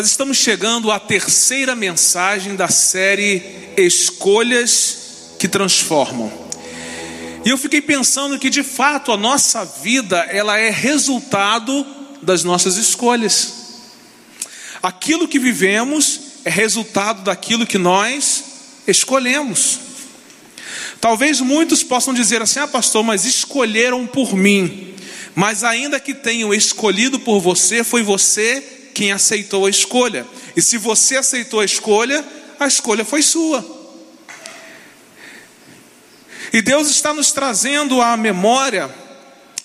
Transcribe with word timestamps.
Nós 0.00 0.08
estamos 0.08 0.38
chegando 0.38 0.90
à 0.90 0.98
terceira 0.98 1.76
mensagem 1.76 2.56
da 2.56 2.68
série 2.68 3.42
Escolhas 3.76 5.34
que 5.38 5.46
Transformam. 5.46 6.32
E 7.44 7.50
eu 7.50 7.58
fiquei 7.58 7.82
pensando 7.82 8.38
que 8.38 8.48
de 8.48 8.62
fato 8.62 9.12
a 9.12 9.16
nossa 9.18 9.62
vida 9.62 10.16
ela 10.30 10.56
é 10.56 10.70
resultado 10.70 11.86
das 12.22 12.42
nossas 12.42 12.78
escolhas. 12.78 13.52
Aquilo 14.82 15.28
que 15.28 15.38
vivemos 15.38 16.18
é 16.46 16.50
resultado 16.50 17.22
daquilo 17.22 17.66
que 17.66 17.76
nós 17.76 18.44
escolhemos. 18.86 19.80
Talvez 20.98 21.42
muitos 21.42 21.82
possam 21.82 22.14
dizer 22.14 22.40
assim: 22.40 22.60
"Ah, 22.60 22.66
pastor, 22.66 23.04
mas 23.04 23.26
escolheram 23.26 24.06
por 24.06 24.34
mim". 24.34 24.94
Mas 25.34 25.62
ainda 25.62 26.00
que 26.00 26.14
tenham 26.14 26.54
escolhido 26.54 27.20
por 27.20 27.38
você, 27.38 27.84
foi 27.84 28.02
você 28.02 28.79
quem 29.00 29.12
aceitou 29.12 29.64
a 29.64 29.70
escolha. 29.70 30.26
E 30.54 30.60
se 30.60 30.76
você 30.76 31.16
aceitou 31.16 31.60
a 31.60 31.64
escolha, 31.64 32.22
a 32.58 32.66
escolha 32.66 33.02
foi 33.02 33.22
sua. 33.22 33.64
E 36.52 36.60
Deus 36.60 36.90
está 36.90 37.14
nos 37.14 37.32
trazendo 37.32 38.02
à 38.02 38.14
memória 38.14 38.94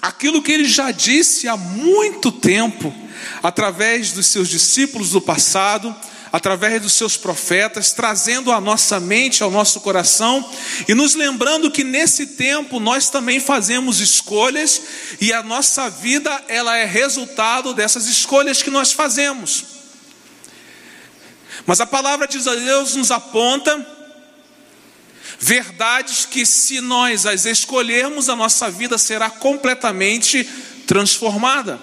aquilo 0.01 0.41
que 0.41 0.53
ele 0.53 0.63
já 0.63 0.89
disse 0.89 1.49
há 1.49 1.57
muito 1.57 2.31
tempo, 2.31 2.95
através 3.43 4.13
dos 4.13 4.27
seus 4.27 4.47
discípulos 4.47 5.09
do 5.09 5.19
passado, 5.19 5.93
através 6.35 6.81
dos 6.81 6.91
seus 6.91 7.15
profetas, 7.15 7.93
trazendo 7.93 8.51
à 8.51 8.59
nossa 8.59 8.99
mente, 8.99 9.41
ao 9.41 9.49
nosso 9.49 9.79
coração 9.79 10.45
e 10.85 10.93
nos 10.93 11.15
lembrando 11.15 11.71
que 11.71 11.81
nesse 11.81 12.27
tempo 12.27 12.77
nós 12.77 13.09
também 13.09 13.39
fazemos 13.39 14.01
escolhas 14.01 14.81
e 15.21 15.31
a 15.31 15.41
nossa 15.41 15.89
vida 15.89 16.43
ela 16.49 16.75
é 16.75 16.83
resultado 16.83 17.73
dessas 17.73 18.07
escolhas 18.07 18.61
que 18.61 18.69
nós 18.69 18.91
fazemos. 18.91 19.63
Mas 21.65 21.79
a 21.79 21.85
palavra 21.85 22.27
de 22.27 22.37
Deus 22.37 22.95
nos 22.95 23.11
aponta 23.11 23.87
verdades 25.39 26.25
que 26.25 26.45
se 26.45 26.81
nós 26.81 27.25
as 27.25 27.45
escolhermos, 27.45 28.27
a 28.27 28.35
nossa 28.35 28.69
vida 28.69 28.97
será 28.97 29.29
completamente 29.29 30.43
transformada. 30.85 31.79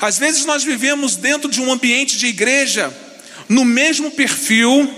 Às 0.00 0.16
vezes 0.16 0.46
nós 0.46 0.64
vivemos 0.64 1.16
dentro 1.16 1.50
de 1.50 1.60
um 1.60 1.70
ambiente 1.70 2.16
de 2.16 2.28
igreja 2.28 2.90
no 3.48 3.64
mesmo 3.64 4.10
perfil, 4.10 4.88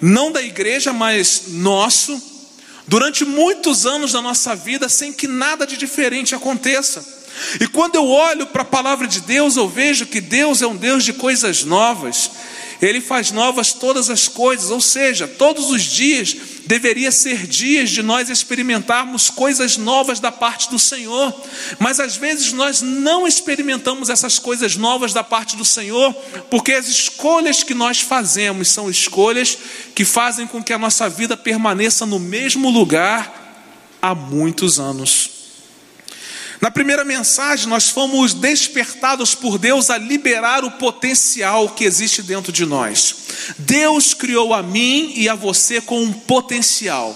não 0.00 0.30
da 0.30 0.42
igreja, 0.42 0.92
mas 0.92 1.44
nosso, 1.48 2.20
durante 2.86 3.24
muitos 3.24 3.86
anos 3.86 4.12
da 4.12 4.20
nossa 4.20 4.54
vida, 4.54 4.88
sem 4.88 5.12
que 5.12 5.26
nada 5.26 5.66
de 5.66 5.76
diferente 5.76 6.34
aconteça. 6.34 7.24
E 7.60 7.66
quando 7.66 7.96
eu 7.96 8.08
olho 8.08 8.46
para 8.46 8.62
a 8.62 8.66
palavra 8.66 9.06
de 9.06 9.20
Deus, 9.20 9.56
eu 9.56 9.68
vejo 9.68 10.06
que 10.06 10.20
Deus 10.20 10.62
é 10.62 10.66
um 10.66 10.76
Deus 10.76 11.04
de 11.04 11.12
coisas 11.12 11.64
novas. 11.64 12.30
Ele 12.80 13.00
faz 13.00 13.30
novas 13.30 13.72
todas 13.72 14.10
as 14.10 14.28
coisas, 14.28 14.70
ou 14.70 14.80
seja, 14.80 15.26
todos 15.26 15.70
os 15.70 15.82
dias 15.82 16.36
deveria 16.66 17.12
ser 17.12 17.46
dias 17.46 17.90
de 17.90 18.02
nós 18.02 18.30
experimentarmos 18.30 19.30
coisas 19.30 19.76
novas 19.76 20.20
da 20.20 20.32
parte 20.32 20.70
do 20.70 20.78
Senhor, 20.78 21.34
mas 21.78 22.00
às 22.00 22.16
vezes 22.16 22.52
nós 22.52 22.80
não 22.80 23.26
experimentamos 23.26 24.08
essas 24.08 24.38
coisas 24.38 24.76
novas 24.76 25.12
da 25.12 25.22
parte 25.22 25.56
do 25.56 25.64
Senhor, 25.64 26.12
porque 26.50 26.72
as 26.72 26.88
escolhas 26.88 27.62
que 27.62 27.74
nós 27.74 28.00
fazemos 28.00 28.68
são 28.68 28.88
escolhas 28.88 29.58
que 29.94 30.04
fazem 30.04 30.46
com 30.46 30.62
que 30.62 30.72
a 30.72 30.78
nossa 30.78 31.08
vida 31.08 31.36
permaneça 31.36 32.06
no 32.06 32.18
mesmo 32.18 32.70
lugar 32.70 33.42
há 34.00 34.14
muitos 34.14 34.78
anos. 34.78 35.33
Na 36.64 36.70
primeira 36.70 37.04
mensagem, 37.04 37.68
nós 37.68 37.90
fomos 37.90 38.32
despertados 38.32 39.34
por 39.34 39.58
Deus 39.58 39.90
a 39.90 39.98
liberar 39.98 40.64
o 40.64 40.70
potencial 40.70 41.68
que 41.68 41.84
existe 41.84 42.22
dentro 42.22 42.50
de 42.50 42.64
nós. 42.64 43.16
Deus 43.58 44.14
criou 44.14 44.54
a 44.54 44.62
mim 44.62 45.12
e 45.14 45.28
a 45.28 45.34
você 45.34 45.78
com 45.78 46.02
um 46.02 46.10
potencial. 46.10 47.14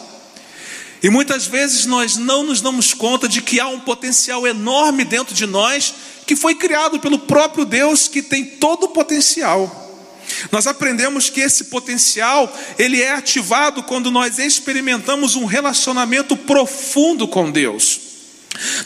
E 1.03 1.09
muitas 1.09 1.47
vezes 1.47 1.87
nós 1.87 2.19
não 2.19 2.43
nos 2.43 2.61
damos 2.61 2.93
conta 2.93 3.27
de 3.27 3.41
que 3.41 3.59
há 3.59 3.67
um 3.69 3.81
potencial 3.81 4.47
enorme 4.47 5.03
dentro 5.03 5.35
de 5.35 5.47
nós, 5.47 5.95
que 6.27 6.37
foi 6.37 6.55
criado 6.55 7.01
pelo 7.01 7.19
próprio 7.19 7.65
Deus, 7.65 8.07
que 8.07 8.21
tem 8.21 8.45
todo 8.45 8.85
o 8.85 8.89
potencial. 8.91 10.05
Nós 10.53 10.67
aprendemos 10.67 11.31
que 11.31 11.41
esse 11.41 11.65
potencial, 11.65 12.55
ele 12.79 13.01
é 13.01 13.13
ativado 13.13 13.83
quando 13.83 14.11
nós 14.11 14.39
experimentamos 14.39 15.37
um 15.37 15.47
relacionamento 15.47 16.37
profundo 16.37 17.27
com 17.27 17.51
Deus. 17.51 18.08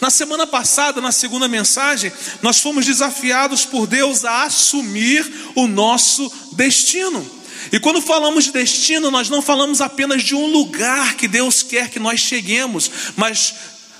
Na 0.01 0.11
semana 0.11 0.47
passada, 0.47 1.01
na 1.01 1.13
segunda 1.13 1.49
mensagem, 1.49 2.13
nós 2.43 2.61
fomos 2.61 2.87
desafiados 2.87 3.65
por 3.65 3.87
Deus 3.87 4.25
a 4.25 4.45
assumir 4.45 5.31
o 5.55 5.67
nosso 5.67 6.31
destino. 6.53 7.29
E 7.71 7.79
quando 7.79 8.01
falamos 8.01 8.45
de 8.45 8.53
destino, 8.53 9.11
nós 9.11 9.29
não 9.29 9.41
falamos 9.41 9.81
apenas 9.81 10.23
de 10.23 10.35
um 10.35 10.47
lugar 10.47 11.15
que 11.15 11.29
Deus 11.29 11.63
quer 11.63 11.89
que 11.89 11.99
nós 11.99 12.21
cheguemos, 12.21 12.91
mas 13.17 13.55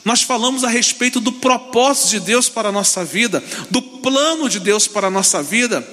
nós 0.05 0.23
falamos 0.23 0.65
a 0.65 0.69
respeito 0.69 1.21
do 1.21 1.33
propósito 1.33 2.11
de 2.11 2.21
Deus 2.21 2.49
para 2.49 2.71
a 2.71 2.73
nossa 2.73 3.05
vida, 3.05 3.43
do 3.71 3.81
plano 3.81 4.49
de 4.49 4.59
Deus 4.59 4.89
para 4.89 5.07
a 5.07 5.11
nossa 5.11 5.43
vida. 5.43 5.87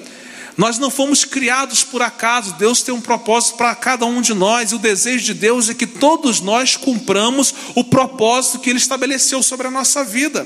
Nós 0.60 0.78
não 0.78 0.92
fomos 0.92 1.24
criados 1.24 1.86
por 1.86 2.02
acaso, 2.02 2.56
Deus 2.56 2.82
tem 2.82 2.94
um 2.94 3.00
propósito 3.00 3.56
para 3.56 3.74
cada 3.74 4.06
um 4.06 4.20
de 4.20 4.34
nós, 4.34 4.74
e 4.74 4.76
o 4.76 4.78
desejo 4.78 5.24
de 5.24 5.34
Deus 5.34 5.70
é 5.70 5.74
que 5.74 5.88
todos 5.88 6.42
nós 6.42 6.76
cumpramos 6.76 7.54
o 7.76 7.84
propósito 7.86 8.60
que 8.60 8.70
Ele 8.70 8.78
estabeleceu 8.78 9.42
sobre 9.42 9.68
a 9.68 9.72
nossa 9.72 10.04
vida. 10.04 10.46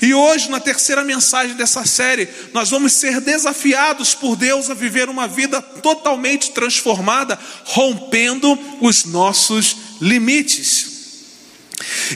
E 0.00 0.14
hoje, 0.14 0.48
na 0.48 0.60
terceira 0.60 1.04
mensagem 1.04 1.54
dessa 1.56 1.84
série, 1.84 2.26
nós 2.54 2.70
vamos 2.70 2.94
ser 2.94 3.20
desafiados 3.20 4.14
por 4.14 4.34
Deus 4.34 4.70
a 4.70 4.74
viver 4.74 5.10
uma 5.10 5.28
vida 5.28 5.60
totalmente 5.60 6.52
transformada, 6.52 7.38
rompendo 7.64 8.58
os 8.80 9.04
nossos 9.04 9.76
limites. 10.00 10.88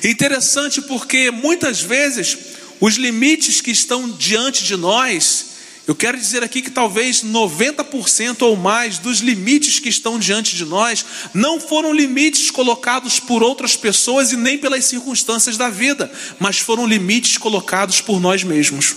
Interessante 0.02 0.80
porque 0.80 1.30
muitas 1.30 1.78
vezes 1.78 2.38
os 2.80 2.94
limites 2.94 3.60
que 3.60 3.70
estão 3.70 4.08
diante 4.08 4.64
de 4.64 4.78
nós, 4.78 5.47
eu 5.88 5.94
quero 5.94 6.18
dizer 6.18 6.44
aqui 6.44 6.60
que 6.60 6.70
talvez 6.70 7.24
90% 7.24 8.42
ou 8.42 8.54
mais 8.56 8.98
dos 8.98 9.20
limites 9.20 9.78
que 9.78 9.88
estão 9.88 10.18
diante 10.18 10.54
de 10.54 10.66
nós 10.66 11.02
não 11.32 11.58
foram 11.58 11.94
limites 11.94 12.50
colocados 12.50 13.18
por 13.18 13.42
outras 13.42 13.74
pessoas 13.74 14.30
e 14.30 14.36
nem 14.36 14.58
pelas 14.58 14.84
circunstâncias 14.84 15.56
da 15.56 15.70
vida, 15.70 16.12
mas 16.38 16.58
foram 16.58 16.86
limites 16.86 17.38
colocados 17.38 18.02
por 18.02 18.20
nós 18.20 18.44
mesmos. 18.44 18.94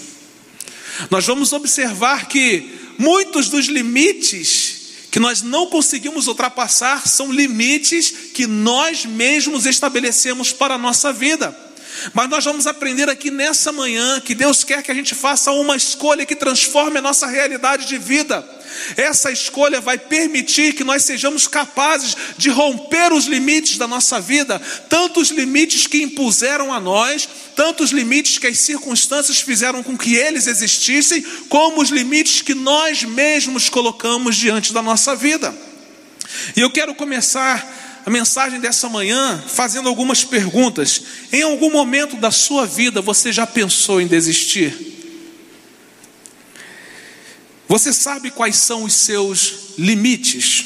Nós 1.10 1.26
vamos 1.26 1.54
observar 1.54 2.28
que 2.28 2.70
muitos 2.98 3.48
dos 3.48 3.68
limites 3.68 4.82
que 5.10 5.20
nós 5.20 5.42
não 5.42 5.68
conseguimos 5.68 6.28
ultrapassar 6.28 7.08
são 7.08 7.32
limites 7.32 8.12
que 8.34 8.46
nós 8.46 9.06
mesmos 9.06 9.66
estabelecemos 9.66 10.52
para 10.52 10.76
a 10.76 10.78
nossa 10.78 11.14
vida. 11.14 11.58
Mas 12.14 12.30
nós 12.30 12.44
vamos 12.44 12.68
aprender 12.68 13.10
aqui 13.10 13.30
nessa 13.30 13.72
manhã 13.72 14.20
que 14.20 14.34
Deus 14.34 14.64
quer 14.64 14.82
que 14.82 14.92
a 14.92 14.94
gente 14.96 15.14
faça 15.14 15.52
uma 15.52 15.76
escolha 15.76 16.26
que 16.26 16.36
transforme 16.36 17.00
a 17.00 17.02
nossa 17.02 17.28
realidade 17.28 17.86
de 17.86 17.98
vida. 17.98 18.44
Essa 18.96 19.32
escolha 19.32 19.82
vai 19.82 19.98
permitir 19.98 20.74
que 20.74 20.84
nós 20.84 21.04
sejamos 21.04 21.48
capazes 21.48 22.16
de 22.38 22.50
romper 22.50 23.12
os 23.12 23.26
limites 23.26 23.78
da 23.78 23.88
nossa 23.88 24.20
vida, 24.20 24.60
tanto 24.90 25.20
os 25.20 25.30
limites 25.30 25.88
que 25.88 26.02
impuseram 26.02 26.74
a 26.74 26.80
nós, 26.80 27.28
tanto 27.56 27.84
os 27.84 27.92
limites 27.92 28.38
que 28.38 28.48
as 28.48 28.60
circunstâncias 28.60 29.40
fizeram 29.40 29.84
com 29.84 29.98
que 29.98 30.16
eles 30.16 30.48
existissem, 30.48 31.22
como 31.50 31.82
os 31.82 31.90
limites 31.90 32.42
que 32.42 32.54
nós 32.54 33.04
mesmos 33.04 33.70
colocamos 33.70 34.36
diante 34.36 34.74
da 34.74 34.82
nossa 34.82 35.16
vida. 35.16 35.54
E 36.56 36.62
eu 36.62 36.72
quero 36.72 36.96
começar 36.96 37.81
a 38.06 38.10
mensagem 38.10 38.60
dessa 38.60 38.90
manhã 38.90 39.44
fazendo 39.48 39.88
algumas 39.88 40.24
perguntas. 40.24 41.02
Em 41.32 41.42
algum 41.42 41.72
momento 41.72 42.18
da 42.18 42.32
sua 42.32 42.66
vida 42.66 43.02
você 43.02 43.32
já 43.32 43.46
pensou 43.46 44.02
em 44.02 44.08
desistir? 44.08 44.92
Você 47.68 47.94
sabe 47.94 48.32
quais 48.32 48.58
são 48.58 48.84
os 48.84 48.94
seus 48.94 49.78
limites? 49.78 50.66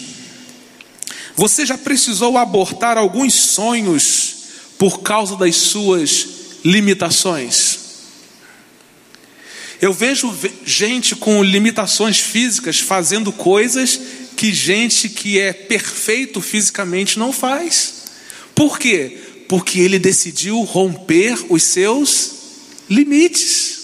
Você 1.36 1.66
já 1.66 1.78
precisou 1.78 2.38
abortar 2.38 2.98
alguns 2.98 3.34
sonhos 3.34 4.36
por 4.78 5.02
causa 5.02 5.36
das 5.36 5.56
suas 5.56 6.28
limitações? 6.64 7.80
Eu 9.82 9.94
vejo 9.94 10.34
gente 10.66 11.16
com 11.16 11.44
limitações 11.44 12.20
físicas 12.20 12.80
fazendo 12.80 13.32
coisas 13.32 14.00
que 14.36 14.54
gente 14.54 15.10
que 15.10 15.40
é 15.40 15.54
perfeito 15.54 16.42
fisicamente 16.42 17.18
não 17.18 17.32
faz. 17.32 18.06
Por 18.54 18.78
quê? 18.78 19.18
Porque 19.48 19.80
ele 19.80 20.00
decidiu 20.00 20.62
romper 20.62 21.38
os 21.50 21.64
seus 21.64 22.32
limites. 22.90 23.84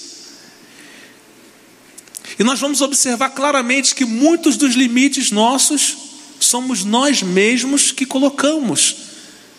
E 2.39 2.43
nós 2.43 2.59
vamos 2.59 2.81
observar 2.81 3.29
claramente 3.29 3.93
que 3.93 4.05
muitos 4.05 4.57
dos 4.57 4.73
limites 4.73 5.31
nossos 5.31 5.97
somos 6.39 6.83
nós 6.83 7.21
mesmos 7.21 7.91
que 7.91 8.05
colocamos 8.05 8.95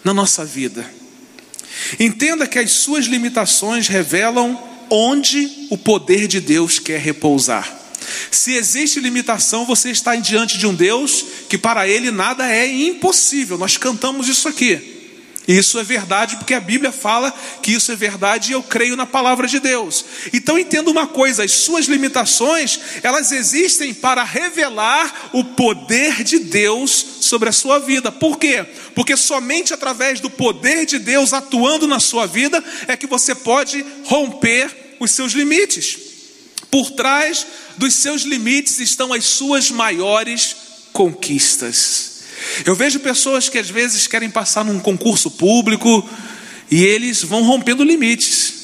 na 0.03 0.13
nossa 0.13 0.45
vida. 0.45 0.89
Entenda 1.99 2.47
que 2.47 2.59
as 2.59 2.73
suas 2.73 3.07
limitações 3.07 3.89
revelam 3.89 4.61
onde 4.91 5.67
o 5.71 5.79
poder 5.79 6.27
de 6.27 6.41
Deus 6.41 6.79
quer 6.79 7.01
repousar. 7.01 7.82
Se 8.31 8.55
existe 8.55 9.01
limitação, 9.01 9.65
você 9.65 9.91
está 9.91 10.15
diante 10.17 10.59
de 10.59 10.67
um 10.67 10.75
Deus 10.75 11.25
que 11.49 11.59
para 11.59 11.87
ele 11.87 12.11
nada 12.11 12.51
é 12.51 12.67
impossível. 12.67 13.59
Nós 13.59 13.77
cantamos 13.77 14.29
isso 14.29 14.49
aqui. 14.49 14.93
E 15.47 15.59
isso 15.59 15.79
é 15.79 15.83
verdade 15.83 16.37
porque 16.37 16.55
a 16.55 16.61
Bíblia 16.61 16.93
fala 16.93 17.35
que 17.61 17.73
isso 17.73 17.91
é 17.91 17.97
verdade 17.97 18.51
e 18.51 18.55
eu 18.55 18.63
creio 18.63 18.97
na 18.97 19.07
palavra 19.07 19.49
de 19.49 19.59
Deus. 19.59 20.05
Então 20.33 20.57
entenda 20.57 20.91
uma 20.91 21.07
coisa, 21.07 21.43
as 21.43 21.51
suas 21.53 21.87
limitações, 21.87 22.79
elas 23.03 23.33
existem 23.33 23.93
para 23.93 24.23
revelar 24.23 25.31
o 25.33 25.43
poder 25.43 26.23
de 26.23 26.39
Deus 26.39 26.91
sobre 27.23 27.49
a 27.49 27.53
sua 27.53 27.81
vida. 27.81 28.13
Por 28.13 28.39
quê? 28.39 28.65
Porque 28.95 29.17
somente 29.17 29.75
através 29.75 30.21
do 30.21 30.31
poder 30.31 30.87
de 30.87 30.99
Deus 30.99 31.33
atuando 31.33 31.89
na 31.89 31.99
sua 31.99 32.25
vida 32.27 32.63
é 32.87 32.97
que 32.97 33.07
você 33.09 33.35
pode 33.35 33.85
romper 34.05 34.97
os 35.01 35.11
seus 35.11 35.33
limites. 35.33 36.12
Por 36.73 36.91
trás 36.93 37.47
dos 37.77 37.93
seus 37.93 38.23
limites 38.23 38.81
estão 38.81 39.13
as 39.13 39.27
suas 39.27 39.71
maiores 39.71 40.57
conquistas. 40.91 42.23
Eu 42.65 42.75
vejo 42.75 42.99
pessoas 42.99 43.51
que 43.51 43.59
às 43.59 43.69
vezes 43.69 44.07
querem 44.07 44.31
passar 44.31 44.65
num 44.65 44.81
concurso 44.81 45.31
público 45.31 46.09
e 46.71 46.83
eles 46.83 47.23
vão 47.23 47.43
rompendo 47.43 47.85
limites. 47.85 48.55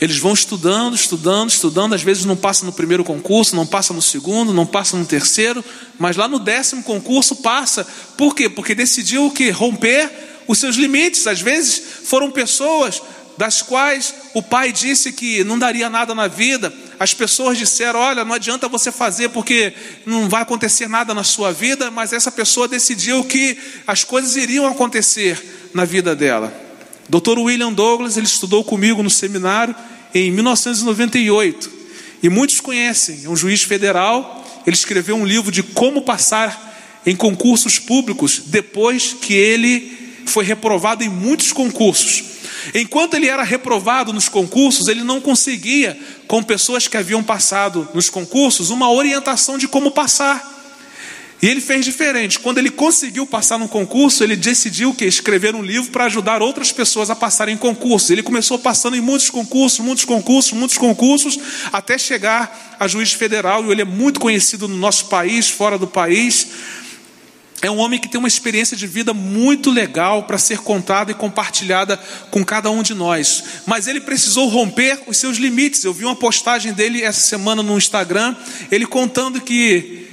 Eles 0.00 0.18
vão 0.18 0.32
estudando, 0.32 0.94
estudando, 0.94 1.50
estudando, 1.50 1.94
às 1.96 2.02
vezes 2.02 2.24
não 2.24 2.36
passa 2.36 2.64
no 2.64 2.72
primeiro 2.72 3.02
concurso, 3.02 3.56
não 3.56 3.66
passa 3.66 3.92
no 3.92 4.00
segundo, 4.00 4.54
não 4.54 4.64
passa 4.64 4.96
no 4.96 5.04
terceiro, 5.04 5.64
mas 5.98 6.16
lá 6.16 6.28
no 6.28 6.38
décimo 6.38 6.84
concurso 6.84 7.34
passa. 7.34 7.84
Por 8.16 8.36
quê? 8.36 8.48
Porque 8.48 8.72
decidiu 8.72 9.32
que? 9.32 9.50
Romper 9.50 10.08
os 10.46 10.58
seus 10.58 10.76
limites. 10.76 11.26
Às 11.26 11.40
vezes 11.40 11.82
foram 12.04 12.30
pessoas 12.30 13.02
das 13.40 13.62
quais 13.62 14.12
o 14.34 14.42
pai 14.42 14.70
disse 14.70 15.12
que 15.12 15.42
não 15.44 15.58
daria 15.58 15.88
nada 15.88 16.14
na 16.14 16.28
vida, 16.28 16.70
as 16.98 17.14
pessoas 17.14 17.56
disseram: 17.56 17.98
Olha, 17.98 18.22
não 18.22 18.34
adianta 18.34 18.68
você 18.68 18.92
fazer 18.92 19.30
porque 19.30 19.72
não 20.04 20.28
vai 20.28 20.42
acontecer 20.42 20.86
nada 20.86 21.14
na 21.14 21.24
sua 21.24 21.50
vida, 21.50 21.90
mas 21.90 22.12
essa 22.12 22.30
pessoa 22.30 22.68
decidiu 22.68 23.24
que 23.24 23.56
as 23.86 24.04
coisas 24.04 24.36
iriam 24.36 24.66
acontecer 24.66 25.70
na 25.72 25.86
vida 25.86 26.14
dela. 26.14 26.52
Dr. 27.08 27.38
William 27.38 27.72
Douglas, 27.72 28.18
ele 28.18 28.26
estudou 28.26 28.62
comigo 28.62 29.02
no 29.02 29.08
seminário 29.08 29.74
em 30.12 30.30
1998, 30.30 31.70
e 32.22 32.28
muitos 32.28 32.60
conhecem, 32.60 33.22
é 33.24 33.28
um 33.30 33.36
juiz 33.36 33.62
federal, 33.62 34.44
ele 34.66 34.76
escreveu 34.76 35.16
um 35.16 35.24
livro 35.24 35.50
de 35.50 35.62
como 35.62 36.02
passar 36.02 37.00
em 37.06 37.16
concursos 37.16 37.78
públicos 37.78 38.42
depois 38.44 39.14
que 39.14 39.32
ele 39.32 39.99
foi 40.26 40.44
reprovado 40.44 41.02
em 41.04 41.08
muitos 41.08 41.52
concursos. 41.52 42.24
Enquanto 42.74 43.14
ele 43.14 43.26
era 43.26 43.42
reprovado 43.42 44.12
nos 44.12 44.28
concursos, 44.28 44.88
ele 44.88 45.02
não 45.02 45.20
conseguia, 45.20 45.98
com 46.26 46.42
pessoas 46.42 46.86
que 46.86 46.96
haviam 46.96 47.22
passado 47.22 47.88
nos 47.94 48.10
concursos, 48.10 48.70
uma 48.70 48.90
orientação 48.90 49.56
de 49.56 49.66
como 49.66 49.90
passar. 49.90 50.58
E 51.42 51.48
ele 51.48 51.60
fez 51.60 51.86
diferente. 51.86 52.38
Quando 52.38 52.58
ele 52.58 52.70
conseguiu 52.70 53.26
passar 53.26 53.58
no 53.58 53.66
concurso, 53.66 54.22
ele 54.22 54.36
decidiu 54.36 54.92
que 54.92 55.06
escrever 55.06 55.54
um 55.54 55.62
livro 55.62 55.90
para 55.90 56.04
ajudar 56.04 56.42
outras 56.42 56.70
pessoas 56.70 57.08
a 57.08 57.16
passarem 57.16 57.54
em 57.54 57.58
concursos. 57.58 58.10
Ele 58.10 58.22
começou 58.22 58.58
passando 58.58 58.94
em 58.94 59.00
muitos 59.00 59.30
concursos, 59.30 59.78
muitos 59.78 60.04
concursos, 60.04 60.52
muitos 60.52 60.76
concursos, 60.76 61.38
até 61.72 61.96
chegar 61.96 62.76
a 62.78 62.86
juiz 62.86 63.14
federal. 63.14 63.64
E 63.64 63.70
ele 63.72 63.80
é 63.80 63.86
muito 63.86 64.20
conhecido 64.20 64.68
no 64.68 64.76
nosso 64.76 65.06
país, 65.06 65.48
fora 65.48 65.78
do 65.78 65.86
país. 65.86 66.46
É 67.62 67.70
um 67.70 67.78
homem 67.78 68.00
que 68.00 68.08
tem 68.08 68.18
uma 68.18 68.28
experiência 68.28 68.74
de 68.74 68.86
vida 68.86 69.12
muito 69.12 69.70
legal 69.70 70.22
para 70.22 70.38
ser 70.38 70.58
contada 70.58 71.10
e 71.10 71.14
compartilhada 71.14 71.98
com 72.30 72.42
cada 72.42 72.70
um 72.70 72.82
de 72.82 72.94
nós. 72.94 73.44
Mas 73.66 73.86
ele 73.86 74.00
precisou 74.00 74.48
romper 74.48 74.98
os 75.06 75.18
seus 75.18 75.36
limites. 75.36 75.84
Eu 75.84 75.92
vi 75.92 76.06
uma 76.06 76.16
postagem 76.16 76.72
dele 76.72 77.02
essa 77.02 77.20
semana 77.20 77.62
no 77.62 77.76
Instagram, 77.76 78.34
ele 78.70 78.86
contando 78.86 79.42
que 79.42 80.06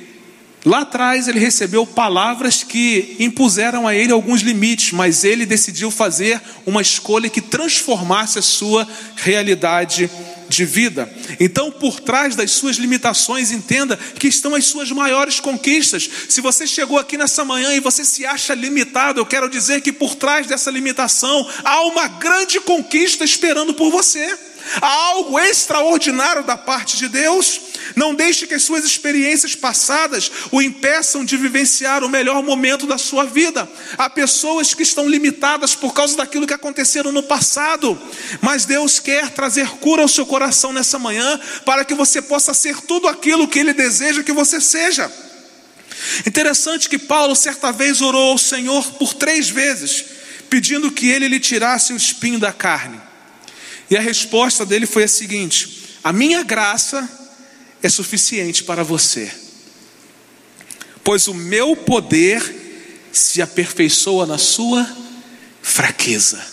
lá 0.66 0.82
atrás 0.82 1.30
ele 1.30 1.40
recebeu 1.40 1.86
palavras 1.86 2.64
que 2.64 3.16
impuseram 3.18 3.88
a 3.88 3.96
ele 3.96 4.12
alguns 4.12 4.42
limites, 4.42 4.92
mas 4.92 5.24
ele 5.24 5.46
decidiu 5.46 5.90
fazer 5.90 6.42
uma 6.66 6.82
escolha 6.82 7.30
que 7.30 7.40
transformasse 7.40 8.38
a 8.38 8.42
sua 8.42 8.86
realidade 9.16 10.10
de 10.58 10.66
vida. 10.66 11.08
Então, 11.40 11.72
por 11.72 12.00
trás 12.00 12.36
das 12.36 12.50
suas 12.52 12.78
limitações, 12.78 13.52
entenda 13.52 13.96
que 13.96 14.28
estão 14.28 14.56
as 14.56 14.66
suas 14.66 14.92
maiores 14.92 15.40
conquistas. 15.40 16.10
Se 16.28 16.42
você 16.42 16.66
chegou 16.66 16.98
aqui 16.98 17.16
nessa 17.16 17.46
manhã 17.46 17.74
e 17.74 17.80
você 17.80 18.04
se 18.04 18.26
acha 18.26 18.56
limitado, 18.56 19.20
eu 19.20 19.26
quero 19.26 19.48
dizer 19.48 19.82
que 19.82 19.94
por 19.94 20.16
trás 20.16 20.48
dessa 20.48 20.72
limitação 20.72 21.48
há 21.64 21.82
uma 21.84 22.08
grande 22.08 22.60
conquista 22.60 23.24
esperando 23.24 23.74
por 23.76 23.92
você. 23.92 24.36
Há 24.82 24.88
algo 24.88 25.40
extraordinário 25.40 26.44
da 26.44 26.58
parte 26.58 26.98
de 26.98 27.08
Deus. 27.08 27.62
Não 27.96 28.14
deixe 28.14 28.46
que 28.46 28.54
as 28.54 28.64
suas 28.64 28.84
experiências 28.84 29.56
passadas 29.56 30.32
o 30.52 30.62
impeçam 30.62 31.24
de 31.24 31.38
vivenciar 31.38 32.04
o 32.04 32.10
melhor 32.10 32.44
momento 32.44 32.86
da 32.86 32.98
sua 32.98 33.26
vida. 33.26 33.68
Há 33.98 34.10
pessoas 34.10 34.74
que 34.74 34.84
estão 34.84 35.08
limitadas 35.08 35.76
por 35.76 35.94
causa 35.94 36.18
daquilo 36.18 36.46
que 36.46 36.54
aconteceram 36.54 37.12
no 37.12 37.24
passado, 37.24 38.00
mas 38.42 38.66
Deus 38.66 39.00
quer 39.00 39.30
trazer 39.30 39.68
cura 39.80 40.02
ao 40.02 40.08
seu 40.08 40.26
coração 40.26 40.74
nessa 40.74 41.00
manhã 41.00 41.40
para 41.66 41.86
que 41.86 41.94
você 41.94 42.22
possa 42.22 42.54
ser 42.54 42.82
tudo 42.82 43.08
aquilo 43.08 43.48
que 43.48 43.60
Ele 43.60 43.74
deseja 43.74 44.24
que 44.24 44.34
você 44.34 44.60
seja. 44.60 45.12
Interessante 46.26 46.90
que 46.90 47.00
Paulo 47.00 47.36
certa 47.36 47.72
vez 47.72 48.02
orou 48.02 48.32
ao 48.32 48.38
Senhor 48.38 48.84
por 48.94 49.14
três 49.14 49.50
vezes, 49.50 50.06
pedindo 50.50 50.92
que 50.92 51.10
Ele 51.10 51.28
lhe 51.28 51.40
tirasse 51.40 51.94
o 51.94 51.98
espinho 51.98 52.40
da 52.40 52.52
carne. 52.52 53.07
E 53.90 53.96
a 53.96 54.02
resposta 54.02 54.66
dele 54.66 54.86
foi 54.86 55.04
a 55.04 55.08
seguinte: 55.08 55.98
A 56.04 56.12
minha 56.12 56.44
graça 56.44 57.08
é 57.82 57.90
suficiente 57.90 58.64
para 58.64 58.84
você, 58.84 59.32
pois 61.04 61.28
o 61.28 61.34
meu 61.34 61.76
poder 61.76 62.42
se 63.12 63.42
aperfeiçoa 63.42 64.26
na 64.26 64.38
sua 64.38 64.88
fraqueza. 65.62 66.44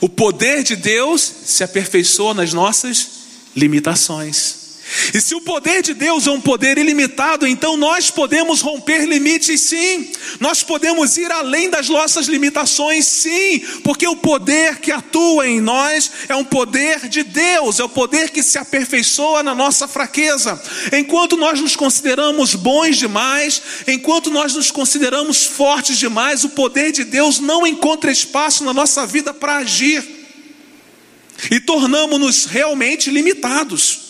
O 0.00 0.08
poder 0.08 0.62
de 0.62 0.74
Deus 0.74 1.20
se 1.44 1.62
aperfeiçoa 1.62 2.34
nas 2.34 2.52
nossas 2.52 3.08
limitações. 3.54 4.65
E 5.12 5.20
se 5.20 5.34
o 5.34 5.40
poder 5.40 5.82
de 5.82 5.94
Deus 5.94 6.26
é 6.26 6.30
um 6.30 6.40
poder 6.40 6.78
ilimitado, 6.78 7.46
então 7.46 7.76
nós 7.76 8.10
podemos 8.10 8.60
romper 8.60 9.04
limites, 9.04 9.60
sim. 9.62 10.12
Nós 10.38 10.62
podemos 10.62 11.16
ir 11.16 11.30
além 11.30 11.68
das 11.68 11.88
nossas 11.88 12.26
limitações, 12.26 13.04
sim. 13.06 13.58
Porque 13.82 14.06
o 14.06 14.16
poder 14.16 14.78
que 14.78 14.92
atua 14.92 15.48
em 15.48 15.60
nós 15.60 16.10
é 16.28 16.36
um 16.36 16.44
poder 16.44 17.08
de 17.08 17.24
Deus, 17.24 17.80
é 17.80 17.84
o 17.84 17.88
poder 17.88 18.30
que 18.30 18.42
se 18.42 18.58
aperfeiçoa 18.58 19.42
na 19.42 19.54
nossa 19.54 19.88
fraqueza. 19.88 20.60
Enquanto 20.92 21.36
nós 21.36 21.60
nos 21.60 21.74
consideramos 21.74 22.54
bons 22.54 22.96
demais, 22.96 23.60
enquanto 23.88 24.30
nós 24.30 24.54
nos 24.54 24.70
consideramos 24.70 25.44
fortes 25.44 25.98
demais, 25.98 26.44
o 26.44 26.50
poder 26.50 26.92
de 26.92 27.02
Deus 27.02 27.40
não 27.40 27.66
encontra 27.66 28.12
espaço 28.12 28.62
na 28.62 28.72
nossa 28.72 29.04
vida 29.04 29.34
para 29.34 29.56
agir. 29.56 30.04
E 31.50 31.58
tornamos-nos 31.60 32.46
realmente 32.46 33.10
limitados. 33.10 34.05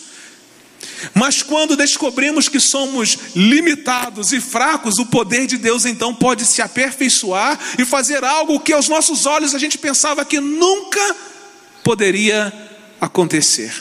Mas 1.13 1.43
quando 1.43 1.75
descobrimos 1.75 2.49
que 2.49 2.59
somos 2.59 3.17
limitados 3.35 4.31
e 4.33 4.41
fracos, 4.41 4.97
o 4.97 5.05
poder 5.05 5.45
de 5.45 5.57
Deus 5.57 5.85
então 5.85 6.13
pode 6.13 6.45
se 6.45 6.61
aperfeiçoar 6.61 7.59
e 7.77 7.85
fazer 7.85 8.23
algo 8.23 8.59
que 8.59 8.73
aos 8.73 8.89
nossos 8.89 9.25
olhos 9.25 9.53
a 9.53 9.59
gente 9.59 9.77
pensava 9.77 10.25
que 10.25 10.39
nunca 10.39 11.15
poderia 11.83 12.51
acontecer. 12.99 13.71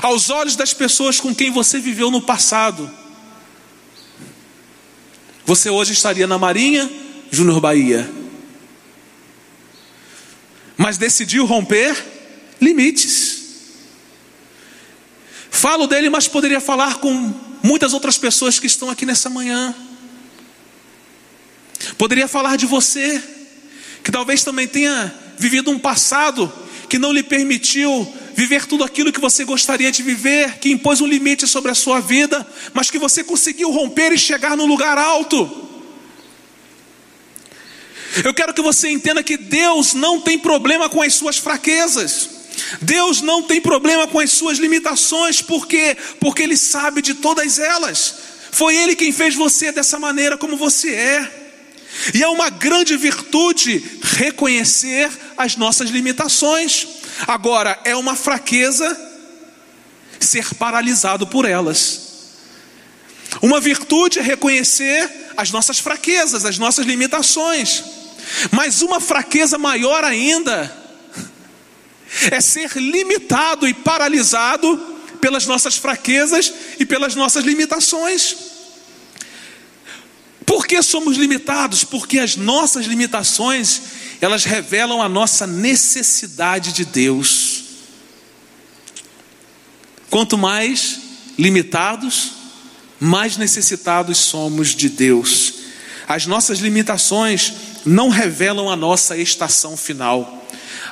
Aos 0.00 0.30
olhos 0.30 0.56
das 0.56 0.72
pessoas 0.72 1.20
com 1.20 1.34
quem 1.34 1.50
você 1.50 1.78
viveu 1.78 2.10
no 2.10 2.22
passado, 2.22 2.90
você 5.44 5.68
hoje 5.68 5.92
estaria 5.92 6.26
na 6.26 6.38
Marinha, 6.38 6.90
Júnior 7.30 7.60
Bahia, 7.60 8.10
mas 10.76 10.96
decidiu 10.96 11.44
romper 11.44 11.94
limites. 12.60 13.43
Falo 15.54 15.86
dele, 15.86 16.10
mas 16.10 16.26
poderia 16.26 16.60
falar 16.60 16.96
com 16.96 17.32
muitas 17.62 17.94
outras 17.94 18.18
pessoas 18.18 18.58
que 18.58 18.66
estão 18.66 18.90
aqui 18.90 19.06
nessa 19.06 19.30
manhã. 19.30 19.72
Poderia 21.96 22.26
falar 22.26 22.56
de 22.56 22.66
você, 22.66 23.22
que 24.02 24.10
talvez 24.10 24.42
também 24.42 24.66
tenha 24.66 25.14
vivido 25.38 25.70
um 25.70 25.78
passado 25.78 26.52
que 26.88 26.98
não 26.98 27.12
lhe 27.12 27.22
permitiu 27.22 28.12
viver 28.34 28.66
tudo 28.66 28.82
aquilo 28.82 29.12
que 29.12 29.20
você 29.20 29.44
gostaria 29.44 29.92
de 29.92 30.02
viver, 30.02 30.58
que 30.58 30.72
impôs 30.72 31.00
um 31.00 31.06
limite 31.06 31.46
sobre 31.46 31.70
a 31.70 31.74
sua 31.74 32.00
vida, 32.00 32.44
mas 32.74 32.90
que 32.90 32.98
você 32.98 33.22
conseguiu 33.22 33.70
romper 33.70 34.12
e 34.12 34.18
chegar 34.18 34.56
no 34.56 34.66
lugar 34.66 34.98
alto. 34.98 35.70
Eu 38.24 38.34
quero 38.34 38.52
que 38.52 38.60
você 38.60 38.90
entenda 38.90 39.22
que 39.22 39.36
Deus 39.36 39.94
não 39.94 40.20
tem 40.20 40.36
problema 40.36 40.88
com 40.88 41.00
as 41.00 41.14
suas 41.14 41.38
fraquezas. 41.38 42.33
Deus 42.80 43.20
não 43.20 43.42
tem 43.42 43.60
problema 43.60 44.06
com 44.06 44.18
as 44.18 44.30
suas 44.30 44.58
limitações, 44.58 45.42
por 45.42 45.66
quê? 45.66 45.96
Porque 46.20 46.42
Ele 46.42 46.56
sabe 46.56 47.02
de 47.02 47.14
todas 47.14 47.58
elas. 47.58 48.14
Foi 48.50 48.76
Ele 48.76 48.94
quem 48.94 49.12
fez 49.12 49.34
você 49.34 49.72
dessa 49.72 49.98
maneira 49.98 50.36
como 50.36 50.56
você 50.56 50.94
é. 50.94 51.40
E 52.12 52.22
é 52.22 52.28
uma 52.28 52.50
grande 52.50 52.96
virtude 52.96 53.82
reconhecer 54.02 55.10
as 55.36 55.56
nossas 55.56 55.90
limitações. 55.90 56.86
Agora, 57.26 57.78
é 57.84 57.94
uma 57.94 58.16
fraqueza 58.16 59.12
ser 60.18 60.54
paralisado 60.54 61.26
por 61.26 61.44
elas. 61.44 62.02
Uma 63.42 63.60
virtude 63.60 64.18
é 64.18 64.22
reconhecer 64.22 65.10
as 65.36 65.50
nossas 65.50 65.78
fraquezas, 65.78 66.44
as 66.44 66.58
nossas 66.58 66.86
limitações. 66.86 67.82
Mas 68.50 68.82
uma 68.82 69.00
fraqueza 69.00 69.58
maior 69.58 70.04
ainda 70.04 70.83
é 72.30 72.40
ser 72.40 72.70
limitado 72.76 73.66
e 73.66 73.74
paralisado 73.74 74.76
pelas 75.20 75.46
nossas 75.46 75.76
fraquezas 75.76 76.52
e 76.78 76.86
pelas 76.86 77.14
nossas 77.14 77.44
limitações. 77.44 78.36
Por 80.44 80.66
que 80.66 80.82
somos 80.82 81.16
limitados? 81.16 81.84
Porque 81.84 82.18
as 82.18 82.36
nossas 82.36 82.86
limitações, 82.86 83.80
elas 84.20 84.44
revelam 84.44 85.00
a 85.00 85.08
nossa 85.08 85.46
necessidade 85.46 86.72
de 86.72 86.84
Deus. 86.84 87.64
Quanto 90.10 90.36
mais 90.36 91.00
limitados, 91.38 92.32
mais 93.00 93.36
necessitados 93.36 94.18
somos 94.18 94.74
de 94.74 94.88
Deus. 94.88 95.54
As 96.06 96.26
nossas 96.26 96.58
limitações 96.58 97.52
não 97.84 98.08
revelam 98.10 98.70
a 98.70 98.76
nossa 98.76 99.16
estação 99.16 99.76
final. 99.76 100.43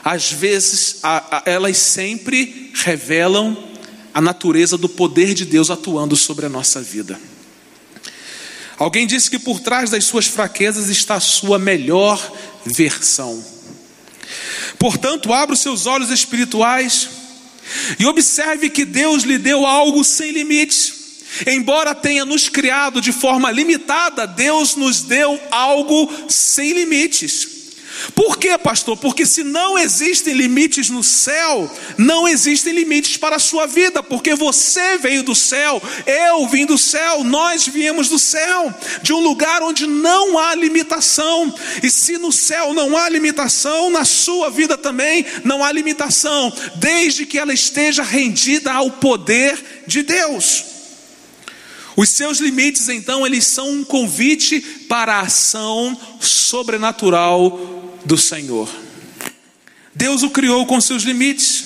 Às 0.05 0.33
vezes, 0.33 0.97
a, 1.03 1.39
a, 1.39 1.43
elas 1.47 1.79
sempre 1.79 2.73
revelam 2.75 3.57
a 4.13 4.21
natureza 4.21 4.77
do 4.77 4.89
poder 4.89 5.35
de 5.35 5.45
Deus 5.45 5.71
atuando 5.71 6.17
sobre 6.17 6.47
a 6.47 6.49
nossa 6.49 6.83
vida. 6.83 7.19
Alguém 8.79 9.07
disse 9.07 9.31
que 9.31 9.39
por 9.39 9.61
trás 9.61 9.91
das 9.91 10.05
suas 10.05 10.27
fraquezas 10.27 10.89
está 10.89 11.15
a 11.15 11.21
sua 11.21 11.59
melhor 11.59 12.21
versão. 12.65 13.43
Portanto, 14.79 15.33
abra 15.33 15.55
os 15.55 15.61
seus 15.61 15.87
olhos 15.87 16.11
espirituais 16.11 17.09
e 17.99 18.05
observe 18.07 18.69
que 18.69 18.85
Deus 18.85 19.23
lhe 19.23 19.39
deu 19.39 19.65
algo 19.65 20.03
sem 20.03 20.33
limites. 20.33 20.95
Embora 21.47 21.95
tenha 21.95 22.25
nos 22.25 22.49
criado 22.49 23.01
de 23.01 23.13
forma 23.13 23.51
limitada, 23.51 24.27
Deus 24.27 24.75
nos 24.75 25.03
deu 25.03 25.41
algo 25.51 26.11
sem 26.29 26.73
limites. 26.73 27.52
Por 28.15 28.37
quê, 28.37 28.59
pastor? 28.59 28.97
Porque 28.97 29.25
se 29.25 29.45
não 29.45 29.79
existem 29.79 30.35
limites 30.35 30.91
no 30.91 31.03
céu, 31.03 31.71
não 31.97 32.27
existem 32.27 32.73
limites 32.73 33.17
para 33.17 33.37
a 33.37 33.41
sua 33.41 33.67
vida, 33.67 34.03
porque 34.03 34.35
você 34.35 34.99
veio 34.99 35.23
do 35.23 35.35
céu, 35.35 35.81
eu 36.07 36.47
vim 36.49 36.67
do 36.67 36.77
céu, 36.77 37.23
nós 37.23 37.67
viemos 37.67 38.09
do 38.09 38.19
céu, 38.19 38.75
de 39.03 39.13
um 39.13 39.21
lugar 39.21 39.63
onde 39.63 39.87
não 39.87 40.39
há 40.39 40.55
limitação. 40.55 41.55
E 41.83 41.91
se 41.91 42.19
no 42.19 42.33
céu 42.33 42.75
não 42.75 42.97
há 42.97 43.09
limitação, 43.09 43.91
na 43.91 44.05
sua 44.05 44.51
vida 44.51 44.77
também 44.77 45.25
não 45.45 45.63
há 45.63 45.71
limitação, 45.71 46.53
desde 46.77 47.25
que 47.25 47.39
ela 47.39 47.55
esteja 47.55 48.03
rendida 48.03 48.73
ao 48.73 48.91
poder 48.91 49.83
de 49.87 50.03
Deus. 50.03 50.65
Os 51.95 52.09
seus 52.09 52.39
limites, 52.39 52.89
então, 52.89 53.27
eles 53.27 53.47
são 53.47 53.71
um 53.71 53.85
convite 53.85 54.61
para 54.89 55.17
a 55.17 55.21
ação 55.21 55.99
sobrenatural 56.21 57.83
do 58.05 58.17
Senhor. 58.17 58.69
Deus 59.95 60.23
o 60.23 60.31
criou 60.31 60.67
com 60.67 60.81
seus 60.81 61.03
limites, 61.03 61.65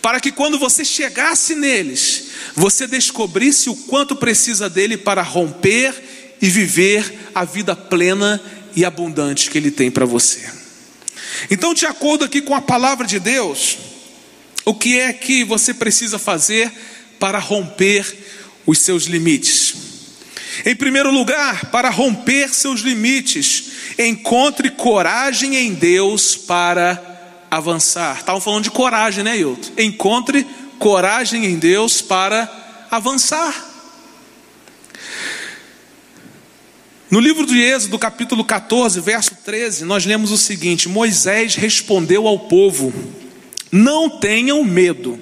para 0.00 0.20
que 0.20 0.30
quando 0.30 0.58
você 0.58 0.84
chegasse 0.84 1.54
neles, 1.54 2.26
você 2.54 2.86
descobrisse 2.86 3.68
o 3.68 3.76
quanto 3.76 4.16
precisa 4.16 4.68
dele 4.68 4.96
para 4.96 5.22
romper 5.22 6.36
e 6.40 6.48
viver 6.48 7.30
a 7.34 7.44
vida 7.44 7.74
plena 7.74 8.40
e 8.76 8.84
abundante 8.84 9.50
que 9.50 9.58
ele 9.58 9.70
tem 9.70 9.90
para 9.90 10.04
você. 10.04 10.40
Então, 11.50 11.74
de 11.74 11.86
acordo 11.86 12.24
aqui 12.24 12.40
com 12.40 12.54
a 12.54 12.62
palavra 12.62 13.06
de 13.06 13.18
Deus, 13.18 13.78
o 14.64 14.74
que 14.74 14.98
é 14.98 15.12
que 15.12 15.44
você 15.44 15.74
precisa 15.74 16.18
fazer 16.18 16.72
para 17.18 17.38
romper 17.38 18.06
os 18.66 18.78
seus 18.78 19.04
limites. 19.04 19.83
Em 20.64 20.74
primeiro 20.76 21.10
lugar, 21.10 21.66
para 21.66 21.90
romper 21.90 22.48
seus 22.54 22.80
limites, 22.80 23.72
encontre 23.98 24.70
coragem 24.70 25.56
em 25.56 25.74
Deus 25.74 26.36
para 26.36 27.46
avançar. 27.50 28.18
Estavam 28.18 28.40
falando 28.40 28.64
de 28.64 28.70
coragem, 28.70 29.24
né, 29.24 29.36
Hilton? 29.36 29.72
Encontre 29.78 30.46
coragem 30.78 31.44
em 31.46 31.58
Deus 31.58 32.02
para 32.02 32.86
avançar. 32.90 33.72
No 37.10 37.20
livro 37.20 37.46
de 37.46 37.60
Êxodo, 37.60 37.98
capítulo 37.98 38.44
14, 38.44 39.00
verso 39.00 39.36
13, 39.44 39.84
nós 39.84 40.04
lemos 40.04 40.32
o 40.32 40.38
seguinte: 40.38 40.88
Moisés 40.88 41.54
respondeu 41.54 42.26
ao 42.26 42.38
povo: 42.40 42.92
Não 43.70 44.10
tenham 44.10 44.64
medo, 44.64 45.18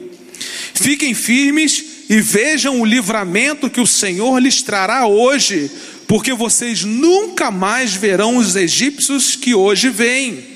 fiquem 0.74 1.12
firmes 1.12 1.91
e 2.08 2.20
vejam 2.20 2.80
o 2.80 2.84
livramento 2.84 3.70
que 3.70 3.80
o 3.80 3.86
Senhor 3.86 4.38
lhes 4.38 4.62
trará 4.62 5.06
hoje, 5.06 5.70
porque 6.06 6.32
vocês 6.32 6.84
nunca 6.84 7.50
mais 7.50 7.94
verão 7.94 8.36
os 8.36 8.56
egípcios 8.56 9.36
que 9.36 9.54
hoje 9.54 9.88
vêm. 9.88 10.52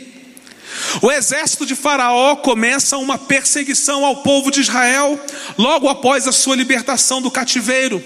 O 1.01 1.11
exército 1.11 1.65
de 1.65 1.75
Faraó 1.75 2.37
começa 2.37 2.99
uma 2.99 3.17
perseguição 3.17 4.05
ao 4.05 4.17
povo 4.17 4.51
de 4.51 4.61
Israel 4.61 5.19
logo 5.57 5.89
após 5.89 6.27
a 6.27 6.33
sua 6.33 6.57
libertação 6.57 7.23
do 7.23 7.31
cativeiro. 7.31 8.03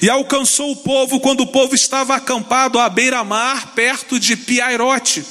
E 0.00 0.08
alcançou 0.08 0.72
o 0.72 0.76
povo 0.76 1.20
quando 1.20 1.40
o 1.40 1.46
povo 1.46 1.74
estava 1.74 2.14
acampado 2.14 2.78
à 2.78 2.88
beira-mar, 2.88 3.74
perto 3.74 4.18
de 4.18 4.36
Piairote. 4.36 5.24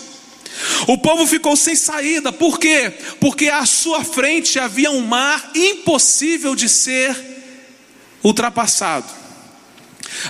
O 0.87 0.97
povo 0.97 1.25
ficou 1.25 1.55
sem 1.55 1.75
saída, 1.75 2.31
por 2.31 2.59
quê? 2.59 2.91
Porque 3.19 3.49
à 3.49 3.65
sua 3.65 4.03
frente 4.03 4.59
havia 4.59 4.91
um 4.91 5.01
mar 5.01 5.51
impossível 5.55 6.55
de 6.55 6.69
ser 6.69 7.15
ultrapassado. 8.23 9.22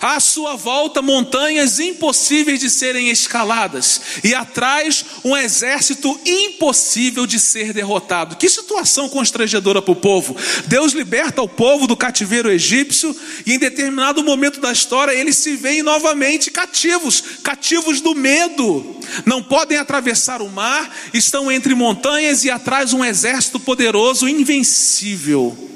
À 0.02 0.20
sua 0.20 0.56
volta, 0.56 1.02
montanhas 1.02 1.80
impossíveis 1.80 2.60
de 2.60 2.70
serem 2.70 3.10
escaladas, 3.10 4.02
e 4.24 4.34
atrás, 4.34 5.06
um 5.24 5.36
exército 5.36 6.20
impossível 6.26 7.26
de 7.26 7.40
ser 7.40 7.74
derrotado. 7.74 8.36
Que 8.36 8.50
situação 8.50 9.10
constrangedora 9.10 9.82
para 9.82 9.92
o 9.92 9.96
povo! 9.96 10.36
Deus 10.68 10.94
liberta 10.94 11.42
o 11.42 11.50
povo 11.50 11.88
do 11.88 11.98
cativeiro 11.98 12.50
egípcio, 12.50 13.16
e 13.46 13.54
em 13.54 13.60
determinado 13.60 14.24
momento 14.24 14.60
da 14.60 14.72
história, 14.72 15.14
eles 15.14 15.38
se 15.38 15.56
veem 15.56 15.84
novamente 15.84 16.52
cativos 16.52 17.24
cativos 17.44 18.02
do 18.02 18.16
medo. 18.16 18.96
Não 19.26 19.42
podem 19.44 19.78
atravessar 19.78 20.42
o 20.42 20.50
mar, 20.50 20.90
estão 21.14 21.52
entre 21.52 21.76
montanhas, 21.76 22.44
e 22.44 22.52
atrás, 22.52 22.94
um 22.94 23.04
exército 23.04 23.60
poderoso, 23.60 24.28
invencível. 24.28 25.73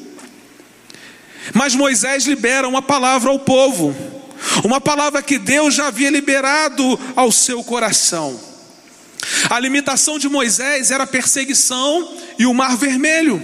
Mas 1.54 1.76
Moisés 1.76 2.26
libera 2.26 2.68
uma 2.68 2.82
palavra 2.82 3.30
ao 3.30 3.40
povo, 3.40 3.96
uma 4.64 4.80
palavra 4.80 5.22
que 5.22 5.38
Deus 5.38 5.74
já 5.76 5.88
havia 5.88 6.10
liberado 6.10 7.00
ao 7.16 7.32
seu 7.32 7.64
coração. 7.64 8.40
A 9.50 9.60
limitação 9.60 10.18
de 10.20 10.30
Moisés 10.30 10.92
era 10.92 11.04
a 11.04 11.08
perseguição 11.08 12.16
e 12.38 12.46
o 12.46 12.54
mar 12.54 12.78
vermelho. 12.78 13.42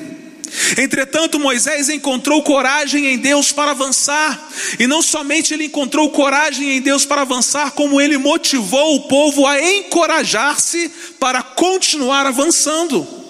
Entretanto, 0.77 1.39
Moisés 1.39 1.89
encontrou 1.89 2.43
coragem 2.43 3.07
em 3.07 3.17
Deus 3.17 3.51
para 3.51 3.71
avançar, 3.71 4.49
e 4.77 4.85
não 4.85 5.01
somente 5.01 5.53
ele 5.53 5.65
encontrou 5.65 6.11
coragem 6.11 6.77
em 6.77 6.81
Deus 6.81 7.05
para 7.05 7.21
avançar, 7.21 7.71
como 7.71 7.99
ele 7.99 8.17
motivou 8.17 8.95
o 8.95 9.07
povo 9.07 9.47
a 9.47 9.59
encorajar-se 9.59 10.89
para 11.19 11.41
continuar 11.41 12.27
avançando. 12.27 13.22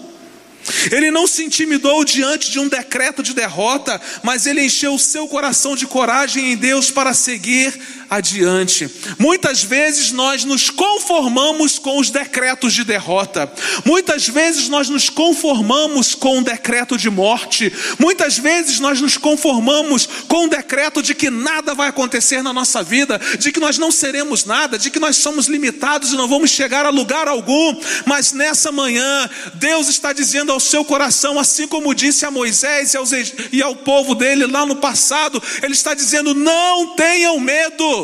Ele 0.92 1.12
não 1.12 1.28
se 1.28 1.44
intimidou 1.44 2.04
diante 2.04 2.52
de 2.52 2.60
um 2.60 2.68
decreto 2.68 3.22
de 3.22 3.34
derrota, 3.34 4.00
mas 4.22 4.46
ele 4.46 4.64
encheu 4.64 4.94
o 4.94 5.00
seu 5.00 5.28
coração 5.28 5.76
de 5.76 5.86
coragem 5.86 6.52
em 6.52 6.58
Deus 6.58 6.92
para 6.92 7.14
seguir 7.14 7.74
adiante. 8.10 8.90
Muitas 9.18 9.64
vezes 9.64 10.12
nós 10.12 10.44
nos 10.44 10.70
conformamos 10.70 11.80
com 11.80 12.00
os 12.00 12.10
decretos 12.10 12.74
de 12.74 12.84
derrota, 12.84 13.52
muitas 13.86 14.28
vezes 14.28 14.70
nós 14.70 14.90
nos 14.90 15.10
conformamos 15.10 16.16
com 16.16 16.40
o 16.40 16.44
decreto 16.44 16.98
de 16.98 17.10
morte, 17.10 17.72
muitas 18.00 18.38
vezes 18.38 18.80
nós 18.80 19.02
nos 19.02 19.18
conformamos 19.18 20.08
com 20.28 20.46
o 20.46 20.50
decreto 20.50 21.02
de 21.02 21.14
que 21.14 21.30
nada 21.30 21.74
vai 21.74 21.90
acontecer 21.90 22.42
na 22.42 22.54
nossa 22.54 22.84
vida, 22.84 23.20
de 23.40 23.52
que 23.52 23.60
nós 23.60 23.78
não 23.78 23.92
seremos 23.92 24.46
nada, 24.46 24.78
de 24.78 24.90
que 24.90 25.00
nós 25.00 25.18
somos 25.18 25.48
limitados 25.48 26.12
e 26.12 26.16
não 26.16 26.28
vamos 26.28 26.52
chegar 26.52 26.86
a 26.86 26.90
lugar 26.90 27.28
algum, 27.28 27.76
mas 28.06 28.32
nessa 28.32 28.72
manhã, 28.72 29.30
Deus 29.56 29.88
está 29.88 30.14
dizendo 30.14 30.52
ao 30.52 30.60
seu 30.60 30.84
coração, 30.84 31.40
assim 31.40 31.68
como 31.68 31.94
disse 31.94 32.26
a 32.26 32.32
Moisés 32.32 32.94
e, 32.94 32.98
aos, 32.98 33.12
e 33.52 33.62
ao 33.62 33.76
povo 33.76 34.16
dele 34.16 34.46
lá 34.46 34.66
no 34.66 34.76
passado, 34.76 35.42
Ele 35.62 35.74
está 35.74 35.94
dizendo: 35.94 36.34
não 36.34 36.96
tenham 36.96 37.40
medo, 37.40 38.03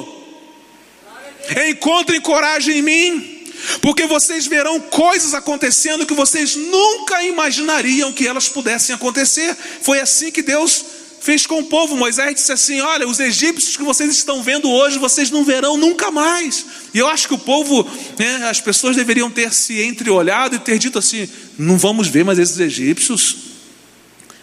encontrem 1.70 2.22
coragem 2.22 2.79
em 2.79 2.82
mim. 2.82 3.36
Porque 3.82 4.06
vocês 4.06 4.48
verão 4.48 4.79
coisas 4.79 5.34
acontecendo 5.34 6.06
que 6.06 6.13
vocês 6.13 6.56
nunca 6.56 7.24
imaginariam 7.24 8.13
que 8.13 8.27
elas 8.27 8.48
pudessem 8.48 8.96
acontecer. 8.96 9.56
Foi 9.82 10.00
assim 10.00 10.32
que 10.32 10.41
Deus 10.41 10.84
fez 11.22 11.46
com 11.46 11.60
o 11.60 11.65
povo. 11.65 11.98
Moisés 11.98 12.36
disse 12.36 12.51
assim: 12.51 12.79
Olha, 12.79 13.08
os 13.08 13.20
egípcios 13.20 13.75
que 13.75 13.84
vocês 13.84 14.10
estão 14.10 14.41
vendo 14.41 14.70
hoje, 14.70 14.98
vocês 14.98 15.29
não 15.29 15.44
verão 15.44 15.75
nunca 15.75 16.10
mais. 16.10 16.65
E 16.94 17.00
eu 17.00 17.08
acho 17.08 17.27
que 17.27 17.34
o 17.34 17.39
povo, 17.39 17.86
né, 18.18 18.48
as 18.50 18.62
pessoas 18.62 18.96
deveriam 18.96 19.29
ter 19.29 19.53
se 19.53 19.82
entreolhado 19.82 20.56
e 20.56 20.60
ter 20.60 20.79
dito 20.79 20.98
assim: 20.98 21.27
Não 21.58 21.77
vamos 21.77 22.08
ver 22.08 22.24
mais 22.24 22.39
esses 22.39 22.60
egípcios. 22.60 23.36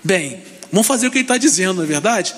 Bem, 0.05 0.43
Vamos 0.73 0.87
fazer 0.87 1.07
o 1.07 1.11
que 1.11 1.19
ele 1.19 1.25
está 1.25 1.39
dizendo, 1.39 1.75
não 1.75 1.85
é 1.85 1.87
verdade? 1.87 2.35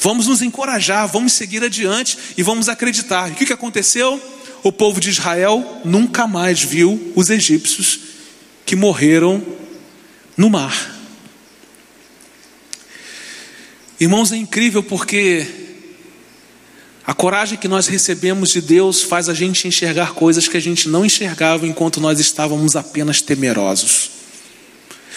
Vamos 0.00 0.26
nos 0.26 0.42
encorajar, 0.42 1.08
vamos 1.08 1.32
seguir 1.32 1.62
adiante 1.64 2.16
e 2.36 2.42
vamos 2.42 2.68
acreditar. 2.68 3.28
E 3.28 3.32
o 3.32 3.34
que, 3.34 3.52
aconteceu? 3.52 4.20
O 4.62 4.72
povo 4.72 5.00
de 5.00 5.10
Israel 5.10 5.80
nunca 5.84 6.26
mais 6.26 6.62
viu 6.62 7.12
os 7.16 7.30
egípcios 7.30 8.00
que 8.64 8.76
morreram 8.76 9.42
no 10.36 10.48
mar. 10.48 10.96
Irmãos, 13.98 14.30
é 14.30 14.36
incrível 14.36 14.82
porque 14.82 15.46
a 17.04 17.14
coragem 17.14 17.58
que 17.58 17.66
nós 17.66 17.88
recebemos 17.88 18.50
de 18.50 18.60
Deus 18.60 19.02
faz 19.02 19.28
a 19.28 19.34
gente 19.34 19.66
enxergar 19.66 20.12
coisas 20.12 20.46
que 20.46 20.56
a 20.56 20.60
gente 20.60 20.88
não 20.88 21.04
enxergava 21.04 21.66
enquanto 21.66 22.00
nós 22.00 22.20
estávamos 22.20 22.76
apenas 22.76 23.20
temerosos. 23.20 24.17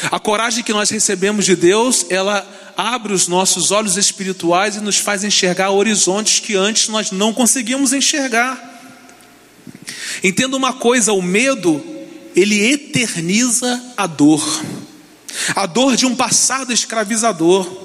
A 0.09 0.19
coragem 0.19 0.63
que 0.63 0.73
nós 0.73 0.89
recebemos 0.89 1.45
de 1.45 1.55
Deus, 1.55 2.05
ela 2.09 2.47
abre 2.75 3.13
os 3.13 3.27
nossos 3.27 3.71
olhos 3.71 3.97
espirituais 3.97 4.75
e 4.75 4.81
nos 4.81 4.97
faz 4.97 5.23
enxergar 5.23 5.71
horizontes 5.71 6.39
que 6.39 6.55
antes 6.55 6.87
nós 6.87 7.11
não 7.11 7.33
conseguíamos 7.33 7.93
enxergar. 7.93 8.69
Entenda 10.23 10.57
uma 10.57 10.73
coisa: 10.73 11.13
o 11.13 11.21
medo, 11.21 11.83
ele 12.35 12.71
eterniza 12.71 13.81
a 13.95 14.07
dor, 14.07 14.63
a 15.55 15.65
dor 15.65 15.95
de 15.95 16.05
um 16.05 16.15
passado 16.15 16.73
escravizador 16.73 17.81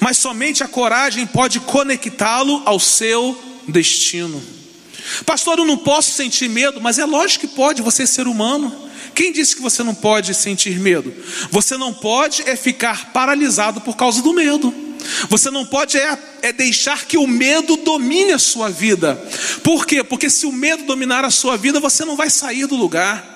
mas 0.00 0.18
somente 0.18 0.62
a 0.62 0.68
coragem 0.68 1.26
pode 1.26 1.60
conectá-lo 1.60 2.62
ao 2.64 2.78
seu 2.78 3.38
destino. 3.68 4.42
Pastor, 5.24 5.58
eu 5.58 5.64
não 5.64 5.76
posso 5.76 6.12
sentir 6.12 6.48
medo, 6.48 6.80
mas 6.80 6.98
é 6.98 7.04
lógico 7.04 7.46
que 7.46 7.54
pode, 7.54 7.82
você 7.82 8.02
é 8.02 8.06
ser 8.06 8.26
humano. 8.26 8.85
Quem 9.14 9.32
disse 9.32 9.56
que 9.56 9.62
você 9.62 9.82
não 9.82 9.94
pode 9.94 10.34
sentir 10.34 10.78
medo? 10.78 11.12
Você 11.50 11.76
não 11.76 11.92
pode 11.92 12.42
é 12.42 12.56
ficar 12.56 13.12
paralisado 13.12 13.80
por 13.80 13.96
causa 13.96 14.22
do 14.22 14.32
medo. 14.32 14.74
Você 15.28 15.50
não 15.50 15.64
pode 15.64 15.96
é, 15.96 16.18
é, 16.42 16.52
deixar 16.52 17.04
que 17.04 17.16
o 17.16 17.26
medo 17.26 17.76
domine 17.76 18.32
a 18.32 18.38
sua 18.38 18.68
vida. 18.68 19.14
Por 19.62 19.86
quê? 19.86 20.02
Porque 20.02 20.28
se 20.28 20.46
o 20.46 20.52
medo 20.52 20.84
dominar 20.84 21.24
a 21.24 21.30
sua 21.30 21.56
vida, 21.56 21.80
você 21.80 22.04
não 22.04 22.16
vai 22.16 22.30
sair 22.30 22.66
do 22.66 22.76
lugar. 22.76 23.34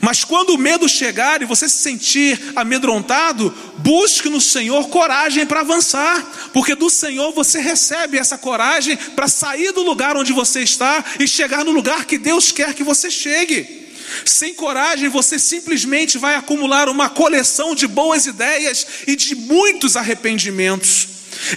Mas 0.00 0.24
quando 0.24 0.50
o 0.50 0.58
medo 0.58 0.88
chegar 0.88 1.40
e 1.40 1.44
você 1.44 1.68
se 1.68 1.78
sentir 1.78 2.52
amedrontado, 2.56 3.54
busque 3.78 4.28
no 4.28 4.40
Senhor 4.40 4.88
coragem 4.88 5.46
para 5.46 5.60
avançar, 5.60 6.50
porque 6.52 6.74
do 6.74 6.90
Senhor 6.90 7.32
você 7.32 7.60
recebe 7.60 8.18
essa 8.18 8.36
coragem 8.36 8.96
para 8.96 9.28
sair 9.28 9.72
do 9.72 9.82
lugar 9.82 10.16
onde 10.16 10.32
você 10.32 10.60
está 10.60 11.02
e 11.18 11.26
chegar 11.26 11.64
no 11.64 11.70
lugar 11.70 12.04
que 12.04 12.18
Deus 12.18 12.50
quer 12.50 12.74
que 12.74 12.82
você 12.82 13.10
chegue. 13.10 13.83
Sem 14.24 14.54
coragem, 14.54 15.08
você 15.08 15.38
simplesmente 15.38 16.18
vai 16.18 16.34
acumular 16.34 16.88
uma 16.88 17.08
coleção 17.08 17.74
de 17.74 17.86
boas 17.86 18.26
ideias 18.26 18.86
e 19.06 19.16
de 19.16 19.34
muitos 19.34 19.96
arrependimentos. 19.96 21.08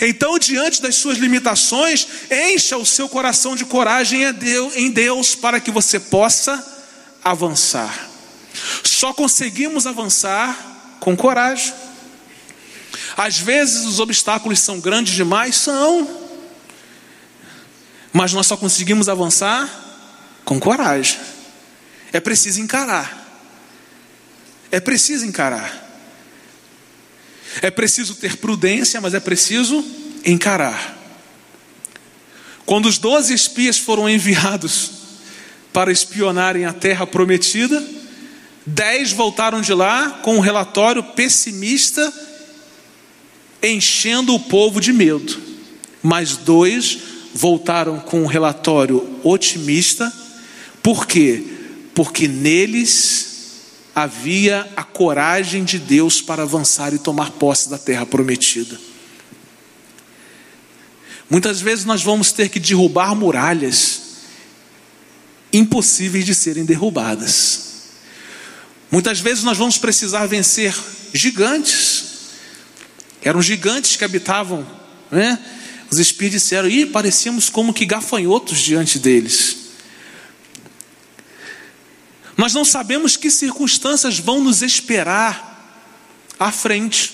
Então, 0.01 0.39
diante 0.39 0.81
das 0.81 0.95
suas 0.95 1.17
limitações, 1.17 2.07
encha 2.31 2.77
o 2.77 2.85
seu 2.85 3.07
coração 3.07 3.55
de 3.55 3.65
coragem 3.65 4.21
em 4.75 4.91
Deus 4.91 5.35
para 5.35 5.59
que 5.59 5.71
você 5.71 5.99
possa 5.99 6.75
avançar. 7.23 8.09
Só 8.83 9.13
conseguimos 9.13 9.85
avançar 9.85 10.97
com 10.99 11.15
coragem. 11.15 11.73
Às 13.15 13.37
vezes 13.37 13.85
os 13.85 13.99
obstáculos 13.99 14.59
são 14.59 14.79
grandes 14.79 15.13
demais, 15.13 15.55
são. 15.55 16.25
Mas 18.11 18.33
nós 18.33 18.47
só 18.47 18.57
conseguimos 18.57 19.07
avançar 19.07 19.69
com 20.43 20.59
coragem. 20.59 21.19
É 22.11 22.19
preciso 22.19 22.61
encarar. 22.61 23.25
É 24.71 24.79
preciso 24.79 25.25
encarar. 25.25 25.85
É 27.61 27.71
preciso 27.71 28.15
ter 28.15 28.37
prudência, 28.37 29.01
mas 29.01 29.13
é 29.13 29.19
preciso 29.19 29.83
encarar. 30.25 30.95
Quando 32.65 32.87
os 32.87 32.97
doze 32.97 33.33
espias 33.33 33.77
foram 33.77 34.09
enviados 34.09 34.91
para 35.71 35.91
espionarem 35.91 36.65
a 36.65 36.73
terra 36.73 37.07
prometida, 37.07 37.81
Dez 38.69 39.13
voltaram 39.13 39.61
de 39.61 39.73
lá 39.73 40.19
com 40.21 40.35
um 40.35 40.41
relatório 40.41 41.01
pessimista, 41.01 42.13
enchendo 43.63 44.35
o 44.35 44.39
povo 44.41 44.81
de 44.81 44.91
medo. 44.91 45.39
Mas 46.03 46.35
dois 46.35 46.97
voltaram 47.33 47.97
com 47.97 48.23
um 48.23 48.25
relatório 48.25 49.21
otimista. 49.23 50.11
Por 50.83 51.07
quê? 51.07 51.45
Porque 51.97 52.27
neles 52.27 53.25
havia 53.95 54.71
a 54.75 54.83
coragem 54.83 55.63
de 55.63 55.79
Deus 55.79 56.21
para 56.21 56.43
avançar 56.43 56.93
e 56.93 56.99
tomar 56.99 57.31
posse 57.31 57.69
da 57.69 57.77
terra 57.79 58.05
prometida. 58.05 58.79
Muitas 61.27 61.59
vezes 61.59 61.85
nós 61.85 62.03
vamos 62.03 62.31
ter 62.31 62.49
que 62.49 62.59
derrubar 62.59 63.15
muralhas 63.15 64.01
impossíveis 65.51 66.23
de 66.23 66.35
serem 66.35 66.65
derrubadas. 66.65 67.61
Muitas 68.91 69.19
vezes 69.19 69.43
nós 69.43 69.57
vamos 69.57 69.79
precisar 69.79 70.27
vencer 70.27 70.75
gigantes. 71.15 72.03
Eram 73.23 73.41
gigantes 73.41 73.95
que 73.95 74.05
habitavam, 74.05 74.67
né? 75.09 75.43
Os 75.89 75.97
espíritos 75.97 76.43
disseram, 76.43 76.69
e 76.69 76.85
parecíamos 76.85 77.49
como 77.49 77.73
que 77.73 77.87
gafanhotos 77.87 78.59
diante 78.59 78.99
deles. 78.99 79.66
Nós 82.37 82.53
não 82.53 82.63
sabemos 82.63 83.17
que 83.17 83.31
circunstâncias 83.31 84.19
vão 84.19 84.39
nos 84.41 84.61
esperar 84.61 85.55
à 86.39 86.51
frente, 86.51 87.11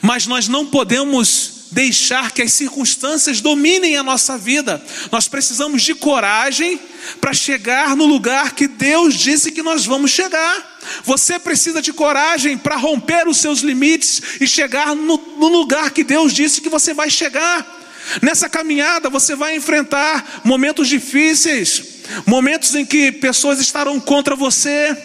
mas 0.00 0.26
nós 0.26 0.48
não 0.48 0.66
podemos 0.66 1.60
deixar 1.70 2.32
que 2.32 2.42
as 2.42 2.52
circunstâncias 2.52 3.40
dominem 3.40 3.96
a 3.96 4.02
nossa 4.02 4.36
vida. 4.36 4.84
Nós 5.10 5.28
precisamos 5.28 5.82
de 5.82 5.94
coragem 5.94 6.80
para 7.20 7.32
chegar 7.32 7.94
no 7.94 8.06
lugar 8.06 8.54
que 8.54 8.66
Deus 8.66 9.14
disse 9.14 9.52
que 9.52 9.62
nós 9.62 9.86
vamos 9.86 10.10
chegar. 10.10 10.78
Você 11.04 11.38
precisa 11.38 11.80
de 11.80 11.92
coragem 11.92 12.58
para 12.58 12.76
romper 12.76 13.28
os 13.28 13.36
seus 13.36 13.60
limites 13.60 14.20
e 14.40 14.46
chegar 14.46 14.94
no, 14.94 15.16
no, 15.16 15.48
lugar 15.48 15.90
que 15.90 16.02
Deus 16.02 16.32
disse 16.32 16.60
que 16.60 16.68
você 16.68 16.92
vai 16.92 17.08
chegar. 17.08 17.78
Nessa 18.20 18.48
caminhada 18.48 19.08
você 19.08 19.36
vai 19.36 19.54
enfrentar 19.54 20.40
momentos 20.42 20.88
difíceis, 20.88 21.99
momentos 22.26 22.74
em 22.74 22.84
que 22.84 23.12
pessoas 23.12 23.60
estarão 23.60 23.98
contra 24.00 24.34
você, 24.34 24.96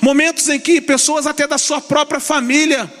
momentos 0.00 0.48
em 0.48 0.58
que 0.58 0.80
pessoas 0.80 1.26
até 1.26 1.46
da 1.46 1.58
sua 1.58 1.80
própria 1.80 2.20
família 2.20 2.92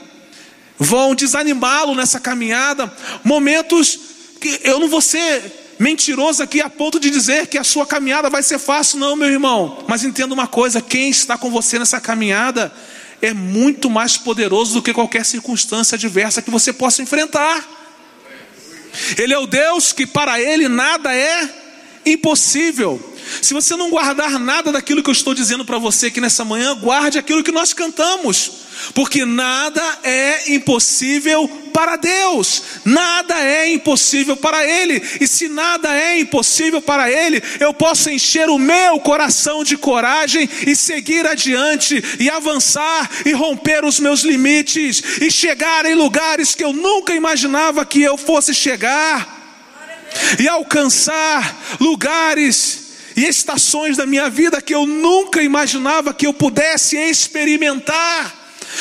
vão 0.78 1.14
desanimá-lo 1.14 1.94
nessa 1.94 2.18
caminhada, 2.18 2.92
momentos 3.22 3.98
que 4.40 4.60
eu 4.64 4.80
não 4.80 4.88
vou 4.88 5.00
ser 5.00 5.42
mentiroso 5.78 6.42
aqui 6.42 6.60
a 6.60 6.70
ponto 6.70 6.98
de 6.98 7.10
dizer 7.10 7.46
que 7.46 7.58
a 7.58 7.64
sua 7.64 7.86
caminhada 7.86 8.28
vai 8.28 8.42
ser 8.42 8.58
fácil, 8.58 8.98
não, 8.98 9.16
meu 9.16 9.28
irmão. 9.28 9.84
Mas 9.88 10.04
entenda 10.04 10.34
uma 10.34 10.46
coisa: 10.46 10.80
quem 10.80 11.10
está 11.10 11.38
com 11.38 11.50
você 11.50 11.78
nessa 11.78 12.00
caminhada 12.00 12.72
é 13.20 13.32
muito 13.32 13.88
mais 13.88 14.16
poderoso 14.16 14.74
do 14.74 14.82
que 14.82 14.92
qualquer 14.92 15.24
circunstância 15.24 15.94
adversa 15.94 16.42
que 16.42 16.50
você 16.50 16.72
possa 16.72 17.02
enfrentar. 17.02 17.64
Ele 19.16 19.32
é 19.32 19.38
o 19.38 19.46
Deus 19.46 19.92
que 19.92 20.06
para 20.06 20.40
ele 20.40 20.68
nada 20.68 21.14
é 21.14 21.61
impossível. 22.04 23.12
Se 23.40 23.54
você 23.54 23.76
não 23.76 23.90
guardar 23.90 24.38
nada 24.38 24.72
daquilo 24.72 25.02
que 25.02 25.08
eu 25.08 25.12
estou 25.12 25.34
dizendo 25.34 25.64
para 25.64 25.78
você 25.78 26.06
aqui 26.06 26.20
nessa 26.20 26.44
manhã, 26.44 26.74
guarde 26.74 27.18
aquilo 27.18 27.42
que 27.42 27.52
nós 27.52 27.72
cantamos, 27.72 28.52
porque 28.94 29.24
nada 29.24 29.82
é 30.02 30.52
impossível 30.52 31.48
para 31.72 31.96
Deus, 31.96 32.62
nada 32.84 33.38
é 33.38 33.72
impossível 33.72 34.36
para 34.36 34.66
Ele, 34.66 35.02
e 35.20 35.26
se 35.26 35.48
nada 35.48 35.96
é 35.96 36.18
impossível 36.18 36.82
para 36.82 37.10
Ele, 37.10 37.42
eu 37.60 37.72
posso 37.72 38.10
encher 38.10 38.50
o 38.50 38.58
meu 38.58 38.98
coração 39.00 39.64
de 39.64 39.76
coragem 39.76 40.48
e 40.66 40.76
seguir 40.76 41.26
adiante, 41.26 42.02
e 42.18 42.28
avançar, 42.28 43.08
e 43.24 43.32
romper 43.32 43.84
os 43.84 43.98
meus 44.00 44.22
limites, 44.22 45.02
e 45.20 45.30
chegar 45.30 45.86
em 45.86 45.94
lugares 45.94 46.54
que 46.54 46.64
eu 46.64 46.72
nunca 46.72 47.14
imaginava 47.14 47.86
que 47.86 48.02
eu 48.02 48.18
fosse 48.18 48.52
chegar, 48.54 49.41
e 50.38 50.48
alcançar 50.48 51.76
lugares 51.80 52.82
e 53.16 53.24
estações 53.24 53.96
da 53.96 54.06
minha 54.06 54.28
vida 54.28 54.62
que 54.62 54.74
eu 54.74 54.86
nunca 54.86 55.42
imaginava 55.42 56.14
que 56.14 56.26
eu 56.26 56.32
pudesse 56.32 56.96
experimentar. 56.96 58.40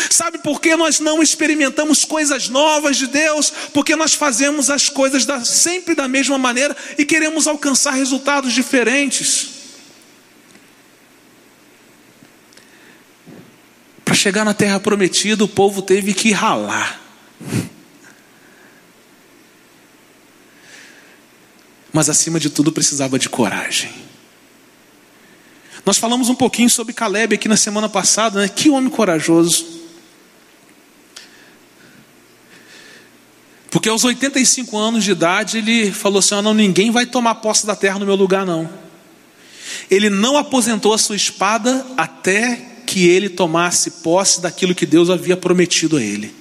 Sabe 0.09 0.37
por 0.37 0.61
que 0.61 0.75
nós 0.75 0.99
não 0.99 1.21
experimentamos 1.21 2.05
coisas 2.05 2.47
novas 2.47 2.95
de 2.95 3.07
Deus? 3.07 3.51
Porque 3.73 3.95
nós 3.95 4.13
fazemos 4.13 4.69
as 4.69 4.87
coisas 4.87 5.25
da, 5.25 5.43
sempre 5.43 5.93
da 5.93 6.07
mesma 6.07 6.37
maneira 6.37 6.75
e 6.97 7.05
queremos 7.05 7.45
alcançar 7.45 7.91
resultados 7.91 8.53
diferentes. 8.53 9.49
Para 14.05 14.15
chegar 14.15 14.45
na 14.45 14.53
terra 14.53 14.79
prometida, 14.79 15.43
o 15.43 15.47
povo 15.47 15.81
teve 15.81 16.13
que 16.13 16.31
ralar. 16.31 17.01
Mas 21.93 22.09
acima 22.09 22.39
de 22.39 22.49
tudo 22.49 22.71
precisava 22.71 23.19
de 23.19 23.29
coragem. 23.29 23.91
Nós 25.85 25.97
falamos 25.97 26.29
um 26.29 26.35
pouquinho 26.35 26.69
sobre 26.69 26.93
Caleb 26.93 27.35
aqui 27.35 27.47
na 27.47 27.57
semana 27.57 27.89
passada, 27.89 28.39
né? 28.39 28.47
Que 28.47 28.69
homem 28.69 28.89
corajoso. 28.89 29.81
Porque 33.71 33.89
aos 33.89 34.03
85 34.03 34.77
anos 34.77 35.03
de 35.03 35.11
idade 35.11 35.57
ele 35.57 35.91
falou 35.91 36.19
assim: 36.19 36.35
ah, 36.35 36.41
não, 36.41 36.53
ninguém 36.53 36.91
vai 36.91 37.05
tomar 37.05 37.35
posse 37.35 37.65
da 37.65 37.75
terra 37.75 37.97
no 37.97 38.05
meu 38.05 38.15
lugar, 38.15 38.45
não. 38.45 38.69
Ele 39.89 40.09
não 40.09 40.37
aposentou 40.37 40.93
a 40.93 40.97
sua 40.97 41.15
espada 41.15 41.85
até 41.97 42.57
que 42.85 43.07
ele 43.07 43.29
tomasse 43.29 43.89
posse 44.03 44.41
daquilo 44.41 44.75
que 44.75 44.85
Deus 44.85 45.09
havia 45.09 45.37
prometido 45.37 45.97
a 45.97 46.03
ele. 46.03 46.40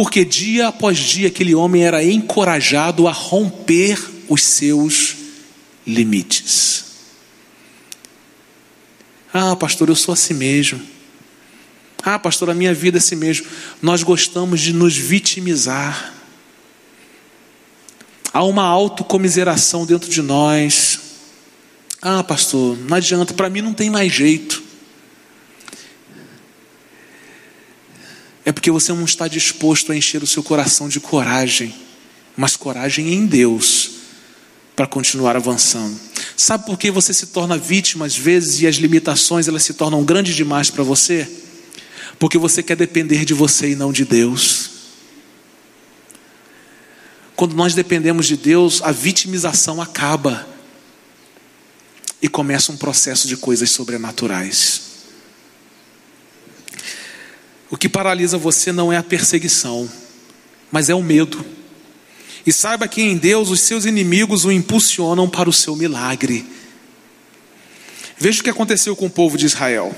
Porque 0.00 0.24
dia 0.24 0.68
após 0.68 0.96
dia 0.96 1.28
aquele 1.28 1.54
homem 1.54 1.84
era 1.84 2.02
encorajado 2.02 3.06
a 3.06 3.12
romper 3.12 4.02
os 4.30 4.42
seus 4.42 5.14
limites. 5.86 6.86
Ah, 9.30 9.54
pastor, 9.54 9.90
eu 9.90 9.94
sou 9.94 10.14
assim 10.14 10.32
mesmo. 10.32 10.80
Ah, 12.02 12.18
pastor, 12.18 12.48
a 12.48 12.54
minha 12.54 12.72
vida 12.72 12.96
é 12.96 12.98
assim 12.98 13.14
mesmo. 13.14 13.46
Nós 13.82 14.02
gostamos 14.02 14.62
de 14.62 14.72
nos 14.72 14.96
vitimizar. 14.96 16.14
Há 18.32 18.42
uma 18.42 18.64
autocomiseração 18.64 19.84
dentro 19.84 20.08
de 20.08 20.22
nós. 20.22 20.98
Ah, 22.00 22.24
pastor, 22.24 22.74
não 22.88 22.96
adianta, 22.96 23.34
para 23.34 23.50
mim 23.50 23.60
não 23.60 23.74
tem 23.74 23.90
mais 23.90 24.10
jeito. 24.10 24.62
É 28.44 28.52
porque 28.52 28.70
você 28.70 28.92
não 28.92 29.04
está 29.04 29.28
disposto 29.28 29.92
a 29.92 29.96
encher 29.96 30.22
o 30.22 30.26
seu 30.26 30.42
coração 30.42 30.88
de 30.88 30.98
coragem, 30.98 31.74
mas 32.36 32.56
coragem 32.56 33.12
em 33.12 33.26
Deus, 33.26 33.90
para 34.74 34.86
continuar 34.86 35.36
avançando. 35.36 35.98
Sabe 36.36 36.64
por 36.64 36.78
que 36.78 36.90
você 36.90 37.12
se 37.12 37.26
torna 37.26 37.58
vítima 37.58 38.06
às 38.06 38.16
vezes 38.16 38.60
e 38.62 38.66
as 38.66 38.76
limitações 38.76 39.46
elas 39.46 39.62
se 39.62 39.74
tornam 39.74 40.02
grandes 40.04 40.34
demais 40.34 40.70
para 40.70 40.82
você? 40.82 41.28
Porque 42.18 42.38
você 42.38 42.62
quer 42.62 42.76
depender 42.76 43.24
de 43.24 43.34
você 43.34 43.70
e 43.70 43.76
não 43.76 43.92
de 43.92 44.04
Deus. 44.04 44.70
Quando 47.36 47.54
nós 47.54 47.74
dependemos 47.74 48.26
de 48.26 48.36
Deus, 48.36 48.82
a 48.82 48.92
vitimização 48.92 49.80
acaba 49.80 50.46
e 52.20 52.28
começa 52.28 52.72
um 52.72 52.76
processo 52.76 53.26
de 53.26 53.36
coisas 53.36 53.70
sobrenaturais. 53.70 54.89
O 57.70 57.76
que 57.76 57.88
paralisa 57.88 58.36
você 58.36 58.72
não 58.72 58.92
é 58.92 58.96
a 58.96 59.02
perseguição, 59.02 59.88
mas 60.72 60.88
é 60.88 60.94
o 60.94 61.02
medo. 61.02 61.44
E 62.44 62.52
saiba 62.52 62.88
que 62.88 63.00
em 63.00 63.16
Deus 63.16 63.48
os 63.50 63.60
seus 63.60 63.84
inimigos 63.84 64.44
o 64.44 64.50
impulsionam 64.50 65.28
para 65.28 65.48
o 65.48 65.52
seu 65.52 65.76
milagre. 65.76 66.44
Veja 68.18 68.40
o 68.40 68.44
que 68.44 68.50
aconteceu 68.50 68.96
com 68.96 69.06
o 69.06 69.10
povo 69.10 69.38
de 69.38 69.46
Israel. 69.46 69.94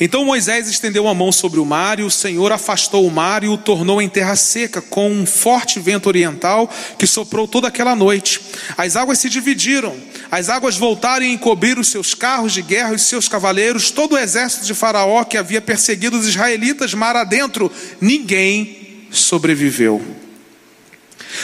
Então 0.00 0.24
Moisés 0.24 0.68
estendeu 0.68 1.06
a 1.08 1.14
mão 1.14 1.30
sobre 1.30 1.60
o 1.60 1.64
mar, 1.64 2.00
e 2.00 2.02
o 2.02 2.10
Senhor 2.10 2.52
afastou 2.52 3.06
o 3.06 3.10
mar 3.10 3.44
e 3.44 3.48
o 3.48 3.56
tornou 3.56 4.00
em 4.00 4.08
terra 4.08 4.36
seca, 4.36 4.80
com 4.80 5.10
um 5.10 5.26
forte 5.26 5.78
vento 5.78 6.06
oriental 6.06 6.70
que 6.98 7.06
soprou 7.06 7.46
toda 7.46 7.68
aquela 7.68 7.94
noite. 7.94 8.40
As 8.76 8.96
águas 8.96 9.18
se 9.18 9.28
dividiram, 9.28 9.96
as 10.30 10.48
águas 10.48 10.76
voltaram 10.76 11.24
e 11.24 11.32
encobriram 11.32 11.80
os 11.80 11.88
seus 11.88 12.14
carros 12.14 12.52
de 12.52 12.62
guerra 12.62 12.92
e 12.92 12.96
os 12.96 13.02
seus 13.02 13.28
cavaleiros, 13.28 13.90
todo 13.90 14.12
o 14.12 14.18
exército 14.18 14.66
de 14.66 14.74
Faraó 14.74 15.24
que 15.24 15.36
havia 15.36 15.60
perseguido 15.60 16.18
os 16.18 16.26
israelitas 16.26 16.94
mar 16.94 17.16
adentro, 17.16 17.70
ninguém 18.00 19.06
sobreviveu. 19.10 20.00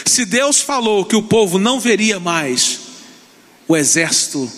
Se 0.04 0.24
Deus 0.24 0.60
falou 0.60 1.04
que 1.04 1.16
o 1.16 1.22
povo 1.22 1.58
não 1.58 1.78
veria 1.78 2.18
mais 2.18 2.80
o 3.68 3.76
exército 3.76 4.50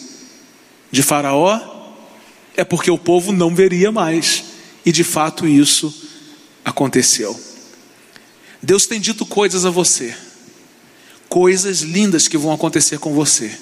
de 0.91 1.03
Faraó, 1.03 1.78
é 2.59 2.65
porque 2.65 2.91
o 2.91 2.99
povo 2.99 3.31
não 3.31 3.55
veria 3.55 3.93
mais. 3.93 4.45
E 4.85 4.91
de 4.91 5.05
fato 5.05 5.47
isso 5.47 5.95
aconteceu. 6.65 7.39
Deus 8.61 8.85
tem 8.85 9.01
dito 9.01 9.25
coisas 9.25 9.65
a 9.65 9.71
você, 9.71 10.13
coisas 11.29 11.83
lindas 11.83 12.27
que 12.27 12.37
vão 12.37 12.53
acontecer 12.53 12.99
com 12.99 13.15
você. 13.15 13.57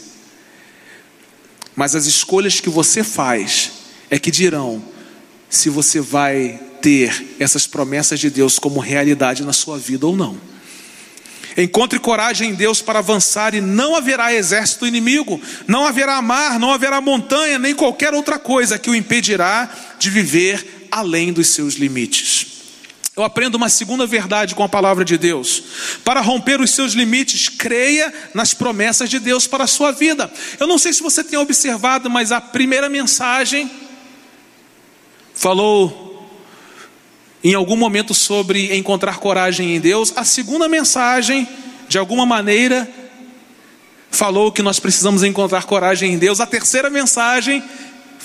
Mas 1.74 1.94
as 1.94 2.06
escolhas 2.06 2.58
que 2.58 2.70
você 2.70 3.04
faz 3.04 3.70
é 4.08 4.18
que 4.18 4.30
dirão 4.30 4.82
se 5.50 5.68
você 5.68 6.00
vai 6.00 6.58
ter 6.80 7.36
essas 7.38 7.66
promessas 7.66 8.18
de 8.18 8.30
Deus 8.30 8.58
como 8.58 8.80
realidade 8.80 9.44
na 9.44 9.52
sua 9.52 9.78
vida 9.78 10.06
ou 10.06 10.16
não. 10.16 10.40
Encontre 11.56 11.98
coragem 11.98 12.50
em 12.50 12.54
Deus 12.54 12.82
para 12.82 12.98
avançar 12.98 13.54
e 13.54 13.60
não 13.60 13.96
haverá 13.96 14.34
exército 14.34 14.86
inimigo, 14.86 15.40
não 15.66 15.86
haverá 15.86 16.20
mar, 16.20 16.58
não 16.58 16.72
haverá 16.72 17.00
montanha, 17.00 17.58
nem 17.58 17.74
qualquer 17.74 18.12
outra 18.12 18.38
coisa 18.38 18.78
que 18.78 18.90
o 18.90 18.94
impedirá 18.94 19.68
de 19.98 20.10
viver 20.10 20.88
além 20.90 21.32
dos 21.32 21.48
seus 21.48 21.74
limites. 21.74 22.56
Eu 23.16 23.22
aprendo 23.22 23.54
uma 23.54 23.70
segunda 23.70 24.06
verdade 24.06 24.54
com 24.54 24.62
a 24.62 24.68
palavra 24.68 25.02
de 25.02 25.16
Deus. 25.16 25.62
Para 26.04 26.20
romper 26.20 26.60
os 26.60 26.72
seus 26.72 26.92
limites, 26.92 27.48
creia 27.48 28.12
nas 28.34 28.52
promessas 28.52 29.08
de 29.08 29.18
Deus 29.18 29.46
para 29.46 29.64
a 29.64 29.66
sua 29.66 29.90
vida. 29.90 30.30
Eu 30.60 30.66
não 30.66 30.76
sei 30.76 30.92
se 30.92 31.02
você 31.02 31.24
tem 31.24 31.38
observado, 31.38 32.10
mas 32.10 32.30
a 32.30 32.42
primeira 32.42 32.90
mensagem 32.90 33.70
falou 35.34 36.05
em 37.48 37.54
algum 37.54 37.76
momento 37.76 38.12
sobre 38.12 38.76
encontrar 38.76 39.18
coragem 39.18 39.76
em 39.76 39.80
Deus. 39.80 40.12
A 40.16 40.24
segunda 40.24 40.68
mensagem, 40.68 41.46
de 41.88 41.96
alguma 41.96 42.26
maneira, 42.26 42.88
falou 44.10 44.50
que 44.50 44.62
nós 44.62 44.80
precisamos 44.80 45.22
encontrar 45.22 45.62
coragem 45.62 46.14
em 46.14 46.18
Deus. 46.18 46.40
A 46.40 46.46
terceira 46.46 46.90
mensagem 46.90 47.62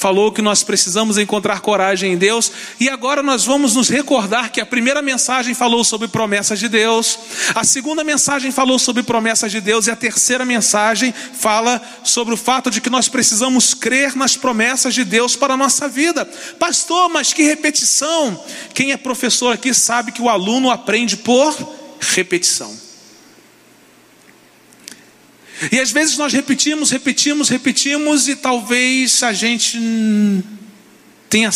falou 0.01 0.31
que 0.31 0.41
nós 0.41 0.63
precisamos 0.63 1.19
encontrar 1.19 1.61
coragem 1.61 2.13
em 2.13 2.17
Deus, 2.17 2.51
e 2.79 2.89
agora 2.89 3.21
nós 3.21 3.45
vamos 3.45 3.75
nos 3.75 3.87
recordar 3.87 4.51
que 4.51 4.59
a 4.59 4.65
primeira 4.65 4.99
mensagem 4.99 5.53
falou 5.53 5.83
sobre 5.83 6.07
promessas 6.07 6.57
de 6.57 6.67
Deus, 6.67 7.19
a 7.53 7.63
segunda 7.63 8.03
mensagem 8.03 8.51
falou 8.51 8.79
sobre 8.79 9.03
promessas 9.03 9.51
de 9.51 9.61
Deus, 9.61 9.85
e 9.85 9.91
a 9.91 9.95
terceira 9.95 10.43
mensagem 10.43 11.13
fala 11.13 11.79
sobre 12.03 12.33
o 12.33 12.37
fato 12.37 12.71
de 12.71 12.81
que 12.81 12.89
nós 12.89 13.07
precisamos 13.07 13.75
crer 13.75 14.15
nas 14.15 14.35
promessas 14.35 14.95
de 14.95 15.03
Deus 15.03 15.35
para 15.35 15.53
a 15.53 15.57
nossa 15.57 15.87
vida. 15.87 16.25
Pastor, 16.57 17.07
mas 17.07 17.31
que 17.31 17.43
repetição! 17.43 18.43
Quem 18.73 18.93
é 18.93 18.97
professor 18.97 19.53
aqui 19.53 19.71
sabe 19.71 20.11
que 20.11 20.21
o 20.23 20.29
aluno 20.29 20.71
aprende 20.71 21.15
por 21.15 21.55
repetição. 21.99 22.90
E 25.69 25.79
às 25.79 25.91
vezes 25.91 26.17
nós 26.17 26.33
repetimos, 26.33 26.89
repetimos, 26.89 27.49
repetimos, 27.49 28.27
e 28.27 28.35
talvez 28.35 29.21
a 29.21 29.33
gente 29.33 29.77
tenha, 31.29 31.51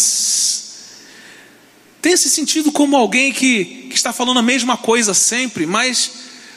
tenha 2.01 2.17
se 2.17 2.29
sentido 2.29 2.71
como 2.71 2.95
alguém 2.95 3.31
que, 3.31 3.87
que 3.89 3.95
está 3.95 4.13
falando 4.13 4.37
a 4.39 4.43
mesma 4.43 4.77
coisa 4.77 5.13
sempre, 5.13 5.65
mas 5.65 6.11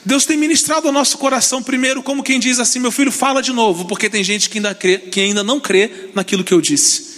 Deus 0.05 0.27
tem 0.27 0.37
ministrado 0.37 0.87
ao 0.87 0.93
nosso 0.93 1.17
coração 1.17 1.63
primeiro, 1.63 2.03
como 2.03 2.23
quem 2.23 2.39
diz 2.39 2.59
assim: 2.59 2.79
meu 2.79 2.93
filho, 2.93 3.11
fala 3.11 3.41
de 3.41 3.53
novo, 3.53 3.85
porque 3.87 4.11
tem 4.11 4.23
gente 4.23 4.51
que 4.51 4.59
ainda, 4.59 4.75
crê, 4.75 4.99
que 4.99 5.21
ainda 5.21 5.43
não 5.43 5.59
crê 5.59 6.11
naquilo 6.15 6.45
que 6.45 6.53
eu 6.53 6.61
disse. 6.61 7.09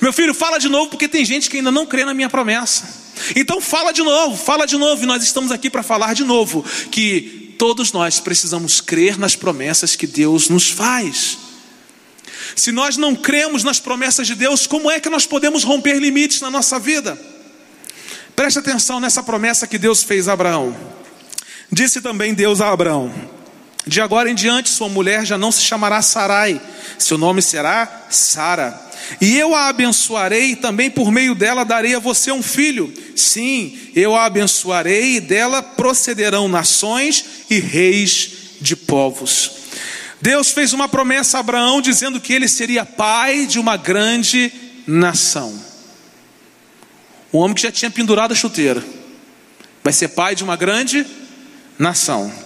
Meu 0.00 0.12
filho, 0.12 0.34
fala 0.34 0.58
de 0.58 0.68
novo, 0.68 0.88
porque 0.90 1.06
tem 1.06 1.24
gente 1.24 1.50
que 1.50 1.58
ainda 1.58 1.70
não 1.70 1.84
crê 1.84 2.04
na 2.04 2.14
minha 2.14 2.30
promessa. 2.30 3.04
Então 3.34 3.60
fala 3.60 3.92
de 3.92 4.02
novo, 4.02 4.36
fala 4.36 4.66
de 4.66 4.76
novo, 4.76 5.02
e 5.02 5.06
nós 5.06 5.22
estamos 5.22 5.50
aqui 5.52 5.70
para 5.70 5.82
falar 5.82 6.14
de 6.14 6.24
novo 6.24 6.64
que 6.90 7.45
todos 7.56 7.92
nós 7.92 8.20
precisamos 8.20 8.80
crer 8.80 9.18
nas 9.18 9.34
promessas 9.36 9.96
que 9.96 10.06
Deus 10.06 10.48
nos 10.48 10.70
faz. 10.70 11.38
Se 12.54 12.70
nós 12.72 12.96
não 12.96 13.14
cremos 13.14 13.64
nas 13.64 13.80
promessas 13.80 14.26
de 14.26 14.34
Deus, 14.34 14.66
como 14.66 14.90
é 14.90 15.00
que 15.00 15.08
nós 15.08 15.26
podemos 15.26 15.64
romper 15.64 15.98
limites 15.98 16.40
na 16.40 16.50
nossa 16.50 16.78
vida? 16.78 17.18
Preste 18.34 18.58
atenção 18.58 19.00
nessa 19.00 19.22
promessa 19.22 19.66
que 19.66 19.78
Deus 19.78 20.02
fez 20.02 20.28
a 20.28 20.32
Abraão. 20.32 20.76
Disse 21.72 22.00
também 22.00 22.34
Deus 22.34 22.60
a 22.60 22.70
Abraão: 22.70 23.12
De 23.86 24.00
agora 24.00 24.28
em 24.28 24.34
diante, 24.34 24.68
sua 24.68 24.88
mulher 24.88 25.24
já 25.24 25.38
não 25.38 25.52
se 25.52 25.62
chamará 25.62 26.02
Sarai, 26.02 26.60
seu 26.98 27.16
nome 27.16 27.40
será 27.40 28.06
Sara. 28.10 28.82
E 29.20 29.38
eu 29.38 29.54
a 29.54 29.68
abençoarei, 29.68 30.50
e 30.50 30.56
também 30.56 30.90
por 30.90 31.12
meio 31.12 31.36
dela 31.36 31.64
darei 31.64 31.94
a 31.94 32.00
você 32.00 32.32
um 32.32 32.42
filho. 32.42 32.92
Sim, 33.16 33.78
eu 33.94 34.16
a 34.16 34.24
abençoarei, 34.24 35.16
e 35.16 35.20
dela 35.20 35.62
procederão 35.62 36.48
nações 36.48 37.24
e 37.48 37.60
reis 37.60 38.30
de 38.60 38.74
povos. 38.74 39.52
Deus 40.20 40.50
fez 40.50 40.72
uma 40.72 40.88
promessa 40.88 41.36
a 41.36 41.40
Abraão 41.40 41.80
dizendo 41.80 42.20
que 42.20 42.32
ele 42.32 42.48
seria 42.48 42.84
pai 42.84 43.46
de 43.46 43.60
uma 43.60 43.76
grande 43.76 44.52
nação. 44.84 45.54
Um 47.32 47.38
homem 47.38 47.54
que 47.54 47.62
já 47.62 47.70
tinha 47.70 47.90
pendurado 47.90 48.32
a 48.32 48.34
chuteira 48.34 48.82
vai 49.84 49.92
ser 49.92 50.08
pai 50.08 50.34
de 50.34 50.42
uma 50.42 50.56
grande 50.56 51.06
nação. 51.78 52.45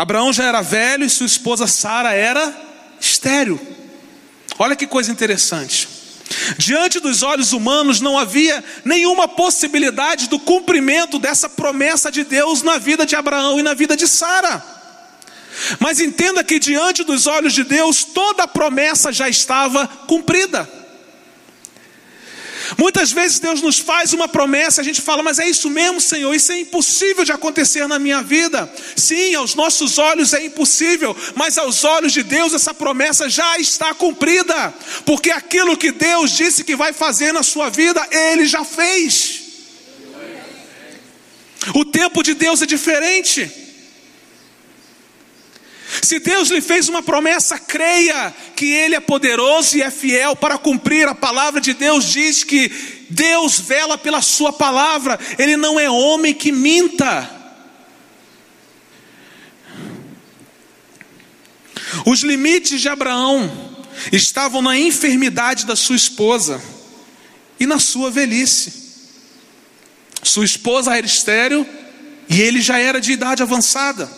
Abraão 0.00 0.32
já 0.32 0.44
era 0.44 0.62
velho 0.62 1.04
e 1.04 1.10
sua 1.10 1.26
esposa 1.26 1.66
Sara 1.66 2.14
era 2.14 2.58
estéril. 2.98 3.60
Olha 4.58 4.74
que 4.74 4.86
coisa 4.86 5.12
interessante. 5.12 5.86
Diante 6.56 6.98
dos 6.98 7.22
olhos 7.22 7.52
humanos 7.52 8.00
não 8.00 8.18
havia 8.18 8.64
nenhuma 8.82 9.28
possibilidade 9.28 10.26
do 10.26 10.38
cumprimento 10.38 11.18
dessa 11.18 11.50
promessa 11.50 12.10
de 12.10 12.24
Deus 12.24 12.62
na 12.62 12.78
vida 12.78 13.04
de 13.04 13.14
Abraão 13.14 13.60
e 13.60 13.62
na 13.62 13.74
vida 13.74 13.94
de 13.94 14.08
Sara. 14.08 14.64
Mas 15.78 16.00
entenda 16.00 16.42
que 16.42 16.58
diante 16.58 17.04
dos 17.04 17.26
olhos 17.26 17.52
de 17.52 17.62
Deus 17.62 18.02
toda 18.02 18.44
a 18.44 18.48
promessa 18.48 19.12
já 19.12 19.28
estava 19.28 19.86
cumprida. 19.86 20.79
Muitas 22.78 23.12
vezes 23.12 23.38
Deus 23.38 23.62
nos 23.62 23.78
faz 23.78 24.12
uma 24.12 24.28
promessa, 24.28 24.80
a 24.80 24.84
gente 24.84 25.00
fala, 25.00 25.22
mas 25.22 25.38
é 25.38 25.48
isso 25.48 25.68
mesmo, 25.70 26.00
Senhor, 26.00 26.34
isso 26.34 26.52
é 26.52 26.60
impossível 26.60 27.24
de 27.24 27.32
acontecer 27.32 27.86
na 27.86 27.98
minha 27.98 28.22
vida. 28.22 28.72
Sim, 28.96 29.34
aos 29.34 29.54
nossos 29.54 29.98
olhos 29.98 30.32
é 30.32 30.44
impossível, 30.44 31.16
mas 31.34 31.58
aos 31.58 31.84
olhos 31.84 32.12
de 32.12 32.22
Deus 32.22 32.54
essa 32.54 32.74
promessa 32.74 33.28
já 33.28 33.58
está 33.58 33.94
cumprida, 33.94 34.74
porque 35.04 35.30
aquilo 35.30 35.76
que 35.76 35.92
Deus 35.92 36.30
disse 36.30 36.64
que 36.64 36.76
vai 36.76 36.92
fazer 36.92 37.32
na 37.32 37.42
sua 37.42 37.68
vida, 37.70 38.06
Ele 38.10 38.46
já 38.46 38.64
fez. 38.64 39.40
O 41.74 41.84
tempo 41.84 42.22
de 42.22 42.34
Deus 42.34 42.62
é 42.62 42.66
diferente. 42.66 43.69
Se 46.02 46.18
Deus 46.18 46.48
lhe 46.48 46.60
fez 46.60 46.88
uma 46.88 47.02
promessa, 47.02 47.58
creia 47.58 48.34
que 48.56 48.66
Ele 48.66 48.94
é 48.94 49.00
poderoso 49.00 49.76
e 49.76 49.82
é 49.82 49.90
fiel 49.90 50.34
para 50.34 50.58
cumprir. 50.58 51.06
A 51.06 51.14
palavra 51.14 51.60
de 51.60 51.74
Deus 51.74 52.04
diz 52.04 52.42
que 52.42 52.70
Deus 53.10 53.58
vela 53.60 53.98
pela 53.98 54.22
Sua 54.22 54.52
palavra, 54.52 55.18
Ele 55.38 55.56
não 55.56 55.78
é 55.78 55.90
homem 55.90 56.32
que 56.32 56.50
minta. 56.50 57.38
Os 62.06 62.22
limites 62.22 62.80
de 62.80 62.88
Abraão 62.88 63.50
estavam 64.12 64.62
na 64.62 64.78
enfermidade 64.78 65.66
da 65.66 65.76
sua 65.76 65.96
esposa 65.96 66.62
e 67.58 67.66
na 67.66 67.78
sua 67.78 68.10
velhice. 68.10 68.72
Sua 70.22 70.44
esposa 70.44 70.96
era 70.96 71.06
estéril 71.06 71.66
e 72.28 72.40
ele 72.40 72.60
já 72.60 72.78
era 72.78 73.00
de 73.00 73.12
idade 73.12 73.42
avançada. 73.42 74.10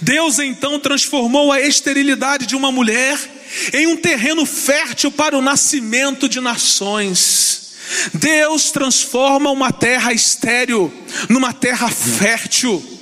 Deus 0.00 0.38
então 0.38 0.78
transformou 0.78 1.52
a 1.52 1.60
esterilidade 1.60 2.46
de 2.46 2.56
uma 2.56 2.72
mulher 2.72 3.18
em 3.72 3.86
um 3.86 3.96
terreno 3.96 4.44
fértil 4.44 5.10
para 5.10 5.36
o 5.36 5.42
nascimento 5.42 6.28
de 6.28 6.40
nações. 6.40 7.68
Deus 8.12 8.70
transforma 8.70 9.50
uma 9.50 9.72
terra 9.72 10.12
estéril 10.12 10.92
numa 11.28 11.52
terra 11.52 11.88
fértil. 11.88 12.98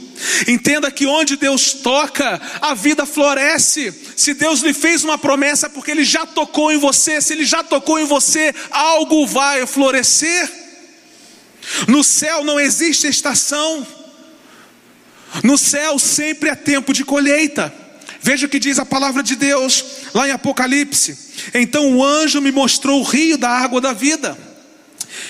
Entenda 0.49 0.91
que 0.91 1.07
onde 1.07 1.37
Deus 1.37 1.73
toca, 1.73 2.41
a 2.61 2.75
vida 2.75 3.05
floresce. 3.05 3.93
Se 4.17 4.33
Deus 4.33 4.61
lhe 4.61 4.73
fez 4.73 5.05
uma 5.05 5.19
promessa, 5.19 5.69
porque 5.69 5.91
Ele 5.91 6.05
já 6.05 6.25
tocou 6.25 6.73
em 6.73 6.79
você, 6.79 7.21
se 7.21 7.33
Ele 7.33 7.45
já 7.45 7.63
tocou 7.63 7.99
em 7.99 8.05
você, 8.05 8.55
algo 8.71 9.27
vai 9.27 9.67
florescer. 9.67 10.51
No 11.89 12.03
céu 12.03 12.45
não 12.45 12.59
existe 12.59 13.07
estação. 13.07 13.87
No 15.43 15.59
céu 15.59 15.99
sempre 15.99 16.51
é 16.51 16.55
tempo 16.55 16.93
de 16.93 17.05
colheita. 17.05 17.73
Veja 18.23 18.47
o 18.47 18.49
que 18.49 18.59
diz 18.59 18.79
a 18.79 18.85
palavra 18.85 19.23
de 19.23 19.37
Deus 19.37 19.85
lá 20.13 20.27
em 20.27 20.33
Apocalipse. 20.33 21.17
Então 21.55 21.97
o 21.97 22.05
anjo 22.05 22.41
me 22.41 22.51
mostrou 22.51 23.01
o 23.01 23.05
rio 23.05 23.39
da 23.39 23.51
água 23.51 23.81
da 23.81 23.93
vida, 23.93 24.37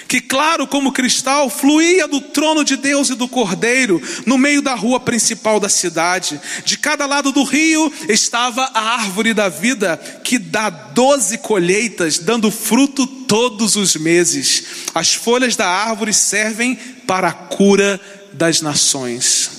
que 0.09 0.20
claro 0.20 0.66
como 0.66 0.92
cristal 0.92 1.50
fluía 1.50 2.09
do 2.09 2.20
trono 2.20 2.64
de 2.64 2.76
Deus 2.76 3.11
e 3.11 3.14
do 3.14 3.28
Cordeiro, 3.28 4.00
no 4.24 4.38
meio 4.38 4.62
da 4.62 4.74
rua 4.74 4.98
principal 4.98 5.61
da 5.61 5.68
cidade. 5.68 6.40
De 6.64 6.78
cada 6.78 7.06
lado 7.06 7.32
do 7.32 7.42
rio 7.42 7.92
estava 8.09 8.62
a 8.72 8.94
árvore 8.94 9.35
da 9.35 9.48
vida, 9.48 9.96
que 10.24 10.38
dá 10.38 10.70
doze 10.70 11.38
colheitas, 11.38 12.18
dando 12.18 12.50
fruto 12.50 13.06
todos 13.06 13.76
os 13.76 13.96
meses. 13.96 14.64
As 14.94 15.12
folhas 15.12 15.56
da 15.56 15.68
árvore 15.68 16.14
servem 16.14 16.76
para 17.06 17.28
a 17.28 17.32
cura 17.32 18.00
das 18.32 18.61
nações. 18.61 19.56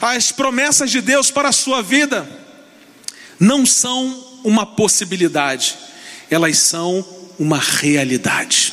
As 0.00 0.32
promessas 0.32 0.90
de 0.90 1.00
Deus 1.00 1.30
para 1.30 1.48
a 1.48 1.52
sua 1.52 1.82
vida 1.82 2.28
não 3.38 3.66
são 3.66 4.40
uma 4.44 4.64
possibilidade, 4.64 5.76
elas 6.30 6.58
são 6.58 7.06
uma 7.38 7.58
realidade. 7.58 8.72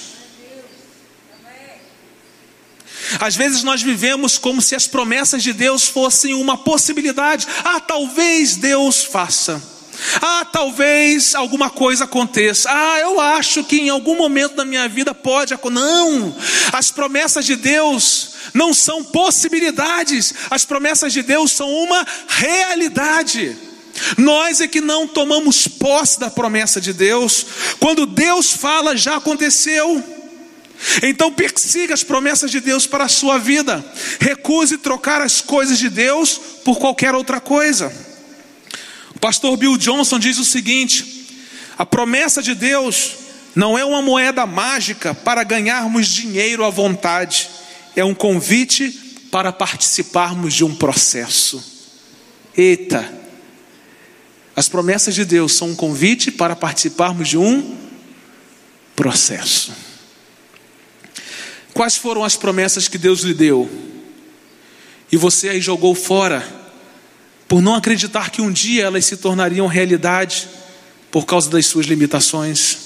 Às 3.20 3.36
vezes 3.36 3.64
nós 3.64 3.82
vivemos 3.82 4.38
como 4.38 4.62
se 4.62 4.76
as 4.76 4.88
promessas 4.88 5.44
de 5.44 5.54
Deus 5.54 5.88
fossem 5.88 6.34
uma 6.34 6.58
possibilidade. 6.58 7.48
Ah, 7.64 7.80
talvez 7.80 8.56
Deus 8.56 9.04
faça. 9.04 9.62
Ah, 10.22 10.46
talvez 10.52 11.36
alguma 11.36 11.70
coisa 11.70 12.06
aconteça. 12.06 12.70
Ah, 12.72 13.00
eu 13.00 13.20
acho 13.20 13.64
que 13.64 13.78
em 13.78 13.90
algum 13.90 14.18
momento 14.18 14.56
da 14.56 14.66
minha 14.66 14.88
vida 14.88 15.14
pode 15.14 15.54
acontecer. 15.54 15.74
Não, 15.74 16.36
as 16.72 16.92
promessas 16.92 17.46
de 17.46 17.56
Deus 17.56 18.33
não 18.54 18.74
são 18.74 19.04
possibilidades, 19.04 20.34
as 20.50 20.64
promessas 20.64 21.12
de 21.12 21.24
Deus 21.24 21.52
são 21.52 21.70
uma 21.70 22.06
realidade. 22.28 23.58
Nós 24.18 24.62
é 24.62 24.68
que 24.68 24.82
não 24.82 25.08
tomamos 25.08 25.68
posse 25.68 26.20
da 26.20 26.30
promessa 26.30 26.80
de 26.80 26.94
Deus, 26.94 27.46
quando 27.80 28.06
Deus 28.06 28.52
fala, 28.52 28.96
já 28.96 29.18
aconteceu. 29.18 30.04
Então 31.02 31.32
persiga 31.32 31.94
as 31.94 32.04
promessas 32.04 32.52
de 32.52 32.60
Deus 32.60 32.86
para 32.86 33.06
a 33.06 33.10
sua 33.10 33.38
vida, 33.38 33.84
recuse 34.20 34.78
trocar 34.78 35.22
as 35.22 35.40
coisas 35.40 35.80
de 35.80 35.90
Deus 35.90 36.40
por 36.64 36.78
qualquer 36.78 37.16
outra 37.16 37.40
coisa. 37.40 37.92
O 39.16 39.20
pastor 39.20 39.56
Bill 39.56 39.78
Johnson 39.78 40.20
diz 40.20 40.38
o 40.38 40.46
seguinte: 40.46 41.38
a 41.78 41.86
promessa 41.86 42.42
de 42.42 42.54
Deus 42.54 43.12
não 43.56 43.78
é 43.78 43.86
uma 43.86 44.02
moeda 44.02 44.46
mágica 44.46 45.14
para 45.14 45.44
ganharmos 45.44 46.08
dinheiro 46.08 46.66
à 46.66 46.70
vontade 46.70 47.50
é 47.96 48.04
um 48.04 48.14
convite 48.14 48.90
para 49.32 49.52
participarmos 49.52 50.54
de 50.54 50.64
um 50.64 50.76
processo. 50.76 51.64
Eita! 52.56 53.22
As 54.56 54.70
promessas 54.70 55.16
de 55.16 55.26
Deus 55.26 55.54
são 55.54 55.70
um 55.70 55.76
convite 55.76 56.32
para 56.32 56.56
participarmos 56.56 57.28
de 57.28 57.38
um 57.38 57.76
processo. 58.96 59.74
Quais 61.74 61.96
foram 61.96 62.24
as 62.24 62.36
promessas 62.36 62.88
que 62.88 63.00
Deus 63.00 63.22
lhe 63.22 63.34
deu? 63.34 63.70
E 65.12 65.18
você 65.18 65.50
aí 65.50 65.62
jogou 65.62 65.96
fora, 65.96 66.48
por 67.48 67.62
não 67.62 67.74
acreditar 67.74 68.30
que 68.30 68.42
um 68.42 68.52
dia 68.52 68.84
elas 68.84 69.06
se 69.06 69.18
tornariam 69.18 69.66
realidade, 69.66 70.48
por 71.12 71.26
causa 71.26 71.50
das 71.50 71.66
suas 71.66 71.88
limitações. 71.88 72.78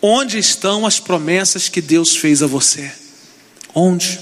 Onde 0.00 0.38
estão 0.38 0.86
as 0.86 1.00
promessas 1.00 1.68
que 1.68 1.80
Deus 1.80 2.16
fez 2.16 2.42
a 2.42 2.46
você? 2.46 3.01
Onde? 3.74 4.20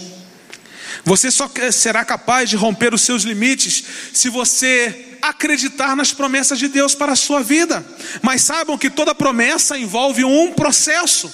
Você 1.04 1.30
só 1.30 1.50
será 1.72 2.04
capaz 2.04 2.50
de 2.50 2.56
romper 2.56 2.94
os 2.94 3.02
seus 3.02 3.22
limites 3.22 3.84
se 4.12 4.28
você 4.28 5.16
acreditar 5.22 5.96
nas 5.96 6.12
promessas 6.12 6.58
de 6.58 6.68
Deus 6.68 6.94
para 6.94 7.12
a 7.12 7.16
sua 7.16 7.42
vida. 7.42 7.84
Mas 8.22 8.42
saibam 8.42 8.78
que 8.78 8.90
toda 8.90 9.14
promessa 9.14 9.78
envolve 9.78 10.24
um 10.24 10.52
processo. 10.52 11.32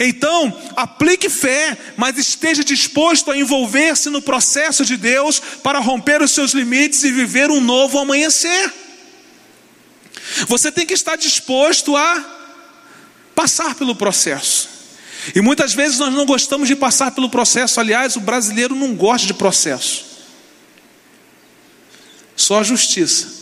Então, 0.00 0.60
aplique 0.74 1.28
fé, 1.28 1.76
mas 1.96 2.18
esteja 2.18 2.64
disposto 2.64 3.30
a 3.30 3.38
envolver-se 3.38 4.10
no 4.10 4.20
processo 4.20 4.84
de 4.84 4.96
Deus 4.96 5.40
para 5.62 5.78
romper 5.78 6.22
os 6.22 6.32
seus 6.32 6.52
limites 6.52 7.04
e 7.04 7.12
viver 7.12 7.50
um 7.50 7.60
novo 7.60 7.98
amanhecer. 7.98 8.72
Você 10.48 10.72
tem 10.72 10.84
que 10.84 10.94
estar 10.94 11.16
disposto 11.16 11.96
a 11.96 12.24
passar 13.34 13.74
pelo 13.76 13.94
processo. 13.94 14.75
E 15.34 15.40
muitas 15.40 15.74
vezes 15.74 15.98
nós 15.98 16.12
não 16.12 16.24
gostamos 16.24 16.68
de 16.68 16.76
passar 16.76 17.10
pelo 17.10 17.28
processo. 17.28 17.80
Aliás, 17.80 18.16
o 18.16 18.20
brasileiro 18.20 18.74
não 18.74 18.94
gosta 18.94 19.26
de 19.26 19.34
processo. 19.34 20.04
Só 22.36 22.60
a 22.60 22.62
justiça. 22.62 23.34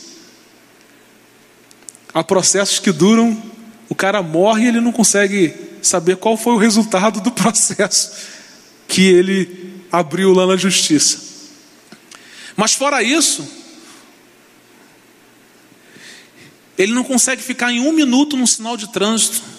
Há 2.13 2.23
processos 2.23 2.79
que 2.79 2.93
duram, 2.93 3.43
o 3.89 3.95
cara 3.95 4.23
morre 4.23 4.65
e 4.65 4.69
ele 4.69 4.81
não 4.81 4.93
consegue 4.93 5.55
saber 5.83 6.17
qual 6.17 6.37
foi 6.37 6.55
o 6.55 6.59
resultado 6.59 7.21
do 7.21 7.31
processo 7.33 8.13
que 8.87 9.03
ele 9.03 9.83
abriu 9.91 10.33
lá 10.33 10.47
na 10.47 10.57
justiça. 10.57 11.19
Mas 12.57 12.73
fora 12.73 13.03
isso, 13.03 13.47
ele 16.79 16.93
não 16.93 17.03
consegue 17.03 17.43
ficar 17.43 17.73
em 17.73 17.81
um 17.81 17.93
minuto 17.93 18.37
num 18.37 18.47
sinal 18.47 18.77
de 18.77 18.93
trânsito 18.93 19.54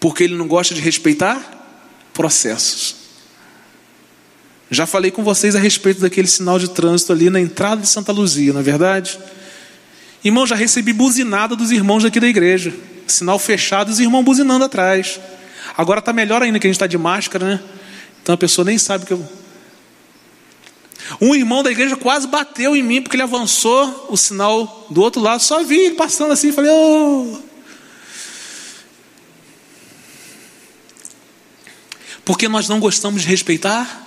porque 0.00 0.24
ele 0.24 0.34
não 0.34 0.48
gosta 0.48 0.74
de 0.74 0.80
respeitar 0.80 1.58
processos. 2.12 2.96
Já 4.70 4.86
falei 4.86 5.10
com 5.10 5.22
vocês 5.22 5.54
a 5.54 5.58
respeito 5.58 6.00
daquele 6.00 6.26
sinal 6.26 6.58
de 6.58 6.70
trânsito 6.70 7.12
ali 7.12 7.28
na 7.28 7.40
entrada 7.40 7.82
de 7.82 7.88
Santa 7.88 8.12
Luzia, 8.12 8.52
não 8.52 8.60
é 8.60 8.62
verdade? 8.62 9.18
Irmão, 10.24 10.46
já 10.46 10.54
recebi 10.54 10.92
buzinada 10.92 11.54
dos 11.54 11.70
irmãos 11.70 12.02
daqui 12.02 12.20
da 12.20 12.28
igreja. 12.28 12.72
Sinal 13.06 13.38
fechado, 13.38 13.90
os 13.90 13.98
irmãos 13.98 14.22
buzinando 14.22 14.64
atrás. 14.64 15.20
Agora 15.76 15.98
está 15.98 16.12
melhor 16.12 16.42
ainda 16.42 16.58
que 16.58 16.66
a 16.66 16.68
gente 16.68 16.76
está 16.76 16.86
de 16.86 16.96
máscara, 16.96 17.46
né? 17.46 17.60
Então 18.22 18.34
a 18.34 18.38
pessoa 18.38 18.64
nem 18.64 18.78
sabe 18.78 19.06
que 19.06 19.12
eu. 19.12 19.28
Um 21.20 21.34
irmão 21.34 21.62
da 21.62 21.70
igreja 21.70 21.96
quase 21.96 22.28
bateu 22.28 22.76
em 22.76 22.82
mim 22.82 23.02
porque 23.02 23.16
ele 23.16 23.22
avançou 23.22 24.06
o 24.10 24.16
sinal 24.16 24.86
do 24.90 25.00
outro 25.02 25.20
lado. 25.20 25.42
Só 25.42 25.64
vi 25.64 25.78
ele 25.78 25.94
passando 25.94 26.32
assim, 26.32 26.52
falei, 26.52 26.70
oh. 26.72 27.49
Porque 32.24 32.48
nós 32.48 32.68
não 32.68 32.80
gostamos 32.80 33.22
de 33.22 33.28
respeitar 33.28 34.06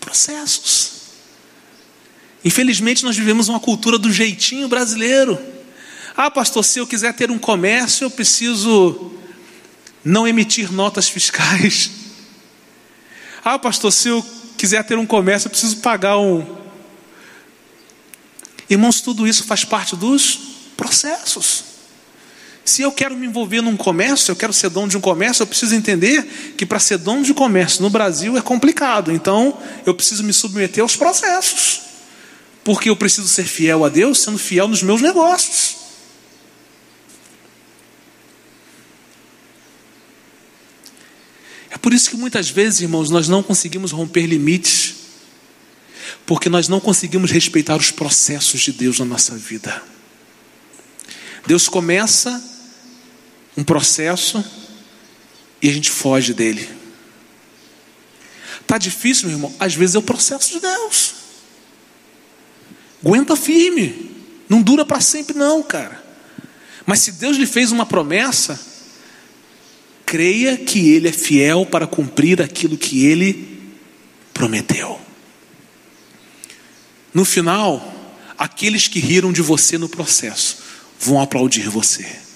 processos. 0.00 0.92
Infelizmente, 2.44 3.04
nós 3.04 3.16
vivemos 3.16 3.48
uma 3.48 3.60
cultura 3.60 3.98
do 3.98 4.12
jeitinho 4.12 4.68
brasileiro. 4.68 5.38
Ah, 6.16 6.30
pastor, 6.30 6.64
se 6.64 6.78
eu 6.78 6.86
quiser 6.86 7.14
ter 7.14 7.30
um 7.30 7.38
comércio, 7.38 8.04
eu 8.04 8.10
preciso 8.10 9.12
não 10.04 10.26
emitir 10.26 10.72
notas 10.72 11.08
fiscais. 11.08 11.90
Ah, 13.42 13.58
pastor, 13.58 13.90
se 13.90 14.06
eu 14.06 14.22
quiser 14.58 14.84
ter 14.84 14.98
um 14.98 15.06
comércio, 15.06 15.46
eu 15.46 15.50
preciso 15.50 15.78
pagar 15.78 16.18
um. 16.18 16.44
Irmãos, 18.68 19.00
tudo 19.00 19.26
isso 19.26 19.44
faz 19.44 19.64
parte 19.64 19.96
dos 19.96 20.38
processos. 20.76 21.69
Se 22.64 22.82
eu 22.82 22.92
quero 22.92 23.16
me 23.16 23.26
envolver 23.26 23.60
num 23.62 23.76
comércio, 23.76 24.30
eu 24.30 24.36
quero 24.36 24.52
ser 24.52 24.68
dono 24.68 24.88
de 24.88 24.96
um 24.96 25.00
comércio, 25.00 25.42
eu 25.42 25.46
preciso 25.46 25.74
entender 25.74 26.54
que 26.56 26.66
para 26.66 26.78
ser 26.78 26.98
dono 26.98 27.22
de 27.22 27.34
comércio 27.34 27.82
no 27.82 27.90
Brasil 27.90 28.36
é 28.36 28.42
complicado. 28.42 29.10
Então, 29.10 29.58
eu 29.86 29.94
preciso 29.94 30.22
me 30.22 30.32
submeter 30.32 30.82
aos 30.82 30.96
processos. 30.96 31.80
Porque 32.62 32.90
eu 32.90 32.96
preciso 32.96 33.26
ser 33.26 33.44
fiel 33.44 33.84
a 33.84 33.88
Deus, 33.88 34.20
sendo 34.20 34.38
fiel 34.38 34.68
nos 34.68 34.82
meus 34.82 35.00
negócios. 35.00 35.76
É 41.70 41.78
por 41.78 41.94
isso 41.94 42.10
que 42.10 42.16
muitas 42.16 42.50
vezes, 42.50 42.80
irmãos, 42.80 43.10
nós 43.10 43.28
não 43.28 43.42
conseguimos 43.42 43.92
romper 43.92 44.26
limites, 44.26 44.94
porque 46.26 46.48
nós 46.48 46.68
não 46.68 46.78
conseguimos 46.78 47.30
respeitar 47.30 47.76
os 47.76 47.90
processos 47.90 48.60
de 48.60 48.72
Deus 48.72 48.98
na 48.98 49.06
nossa 49.06 49.36
vida. 49.36 49.82
Deus 51.46 51.68
começa 51.68 52.49
um 53.56 53.64
processo 53.64 54.44
e 55.60 55.68
a 55.68 55.72
gente 55.72 55.90
foge 55.90 56.32
dele. 56.32 56.68
Tá 58.66 58.78
difícil, 58.78 59.28
meu 59.28 59.36
irmão? 59.36 59.54
Às 59.58 59.74
vezes 59.74 59.94
é 59.94 59.98
o 59.98 60.02
processo 60.02 60.52
de 60.52 60.60
Deus. 60.60 61.14
Aguenta 63.04 63.36
firme. 63.36 64.10
Não 64.48 64.62
dura 64.62 64.84
para 64.84 65.00
sempre 65.00 65.36
não, 65.36 65.62
cara. 65.62 66.02
Mas 66.86 67.00
se 67.00 67.12
Deus 67.12 67.36
lhe 67.36 67.46
fez 67.46 67.72
uma 67.72 67.86
promessa, 67.86 68.58
creia 70.06 70.56
que 70.56 70.90
ele 70.90 71.08
é 71.08 71.12
fiel 71.12 71.66
para 71.66 71.86
cumprir 71.86 72.40
aquilo 72.42 72.76
que 72.76 73.06
ele 73.06 73.58
prometeu. 74.32 75.00
No 77.12 77.24
final, 77.24 78.14
aqueles 78.38 78.88
que 78.88 79.00
riram 79.00 79.32
de 79.32 79.42
você 79.42 79.76
no 79.76 79.88
processo 79.88 80.58
vão 80.98 81.20
aplaudir 81.20 81.68
você 81.68 82.29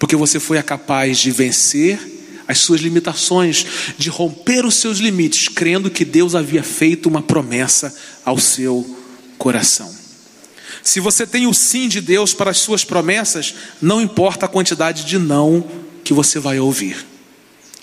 porque 0.00 0.16
você 0.16 0.40
foi 0.40 0.60
capaz 0.62 1.18
de 1.18 1.30
vencer 1.30 2.00
as 2.48 2.58
suas 2.58 2.80
limitações, 2.80 3.66
de 3.98 4.08
romper 4.08 4.64
os 4.64 4.76
seus 4.76 4.98
limites, 4.98 5.46
crendo 5.46 5.90
que 5.90 6.06
Deus 6.06 6.34
havia 6.34 6.64
feito 6.64 7.06
uma 7.06 7.20
promessa 7.20 7.94
ao 8.24 8.38
seu 8.38 8.98
coração. 9.36 9.94
Se 10.82 11.00
você 11.00 11.26
tem 11.26 11.46
o 11.46 11.52
sim 11.52 11.86
de 11.86 12.00
Deus 12.00 12.32
para 12.32 12.50
as 12.50 12.58
suas 12.58 12.82
promessas, 12.82 13.54
não 13.80 14.00
importa 14.00 14.46
a 14.46 14.48
quantidade 14.48 15.04
de 15.04 15.18
não 15.18 15.64
que 16.02 16.14
você 16.14 16.38
vai 16.38 16.58
ouvir. 16.58 17.06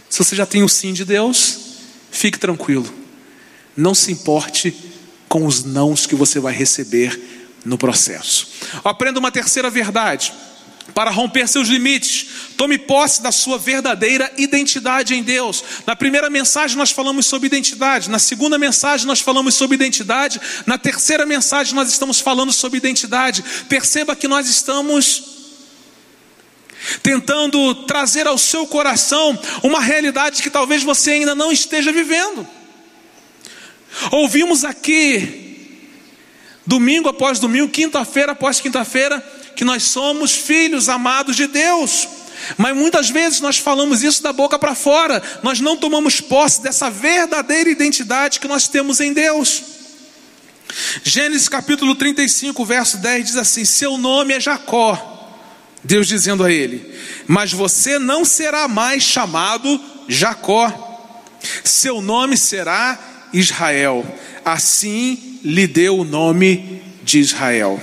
Se 0.09 0.17
você 0.17 0.35
já 0.35 0.45
tem 0.45 0.63
o 0.63 0.67
sim 0.67 0.93
de 0.93 1.05
Deus, 1.05 1.59
fique 2.09 2.39
tranquilo. 2.39 2.91
Não 3.75 3.93
se 3.93 4.11
importe 4.11 4.75
com 5.29 5.45
os 5.45 5.63
nãos 5.63 6.07
que 6.07 6.15
você 6.15 6.39
vai 6.39 6.53
receber 6.53 7.17
no 7.63 7.77
processo. 7.77 8.49
Aprenda 8.83 9.19
uma 9.19 9.31
terceira 9.31 9.69
verdade 9.69 10.33
para 10.93 11.11
romper 11.11 11.47
seus 11.47 11.67
limites. 11.67 12.27
Tome 12.55 12.77
posse 12.77 13.21
da 13.21 13.31
sua 13.31 13.57
verdadeira 13.57 14.31
identidade 14.37 15.13
em 15.13 15.23
Deus. 15.23 15.63
Na 15.85 15.95
primeira 15.95 16.29
mensagem 16.29 16.77
nós 16.77 16.91
falamos 16.91 17.25
sobre 17.25 17.47
identidade, 17.47 18.09
na 18.09 18.19
segunda 18.19 18.57
mensagem 18.57 19.05
nós 19.05 19.19
falamos 19.19 19.55
sobre 19.55 19.75
identidade, 19.75 20.41
na 20.65 20.77
terceira 20.77 21.25
mensagem 21.25 21.75
nós 21.75 21.89
estamos 21.89 22.19
falando 22.19 22.51
sobre 22.51 22.77
identidade. 22.77 23.43
Perceba 23.69 24.15
que 24.15 24.27
nós 24.27 24.47
estamos 24.47 25.37
tentando 27.03 27.73
trazer 27.85 28.27
ao 28.27 28.37
seu 28.37 28.65
coração 28.65 29.37
uma 29.63 29.81
realidade 29.81 30.41
que 30.41 30.49
talvez 30.49 30.83
você 30.83 31.11
ainda 31.11 31.35
não 31.35 31.51
esteja 31.51 31.91
vivendo. 31.91 32.47
Ouvimos 34.11 34.63
aqui, 34.63 35.79
domingo 36.65 37.09
após 37.09 37.39
domingo, 37.39 37.69
quinta-feira 37.69 38.33
após 38.33 38.59
quinta-feira, 38.59 39.23
que 39.57 39.65
nós 39.65 39.83
somos 39.83 40.33
filhos 40.33 40.87
amados 40.87 41.35
de 41.35 41.47
Deus. 41.47 42.07
Mas 42.57 42.77
muitas 42.77 43.09
vezes 43.09 43.41
nós 43.41 43.57
falamos 43.57 44.03
isso 44.03 44.21
da 44.21 44.31
boca 44.31 44.59
para 44.59 44.75
fora, 44.75 45.21
nós 45.41 45.59
não 45.59 45.75
tomamos 45.75 46.21
posse 46.21 46.61
dessa 46.61 46.91
verdadeira 46.91 47.67
identidade 47.67 48.39
que 48.39 48.47
nós 48.47 48.67
temos 48.67 48.99
em 49.01 49.11
Deus. 49.11 49.63
Gênesis 51.03 51.49
capítulo 51.49 51.95
35, 51.95 52.63
verso 52.63 52.97
10 52.97 53.25
diz 53.25 53.35
assim: 53.35 53.65
Seu 53.65 53.97
nome 53.97 54.35
é 54.35 54.39
Jacó. 54.39 55.15
Deus 55.83 56.07
dizendo 56.07 56.43
a 56.43 56.51
ele: 56.51 56.93
Mas 57.25 57.51
você 57.51 57.97
não 57.97 58.23
será 58.23 58.67
mais 58.67 59.01
chamado 59.01 59.81
Jacó, 60.07 60.71
seu 61.63 61.99
nome 61.99 62.37
será 62.37 62.99
Israel. 63.33 64.05
Assim 64.45 65.39
lhe 65.43 65.65
deu 65.65 65.97
o 65.97 66.03
nome 66.03 66.83
de 67.03 67.19
Israel. 67.19 67.81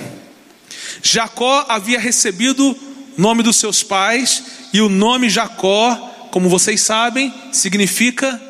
Jacó 1.07 1.63
havia 1.69 1.99
recebido 1.99 2.71
o 2.71 2.77
nome 3.15 3.43
dos 3.43 3.57
seus 3.57 3.83
pais, 3.83 4.43
e 4.73 4.81
o 4.81 4.89
nome 4.89 5.29
Jacó, 5.29 5.95
como 6.31 6.49
vocês 6.49 6.81
sabem, 6.81 7.31
significa 7.51 8.41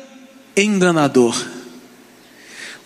enganador. 0.56 1.36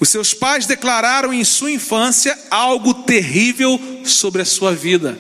Os 0.01 0.09
seus 0.09 0.35
pais 0.35 0.67
declararam 0.67 1.33
em 1.33 1.45
sua 1.45 1.71
infância 1.71 2.37
algo 2.51 2.93
terrível 2.93 3.81
sobre 4.05 4.43
a 4.43 4.45
sua 4.45 4.75
vida. 4.75 5.17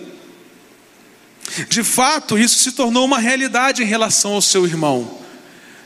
De 1.69 1.85
fato, 1.85 2.37
isso 2.37 2.59
se 2.59 2.73
tornou 2.73 3.05
uma 3.05 3.21
realidade 3.21 3.85
em 3.85 3.87
relação 3.87 4.33
ao 4.33 4.43
seu 4.43 4.67
irmão. 4.67 5.19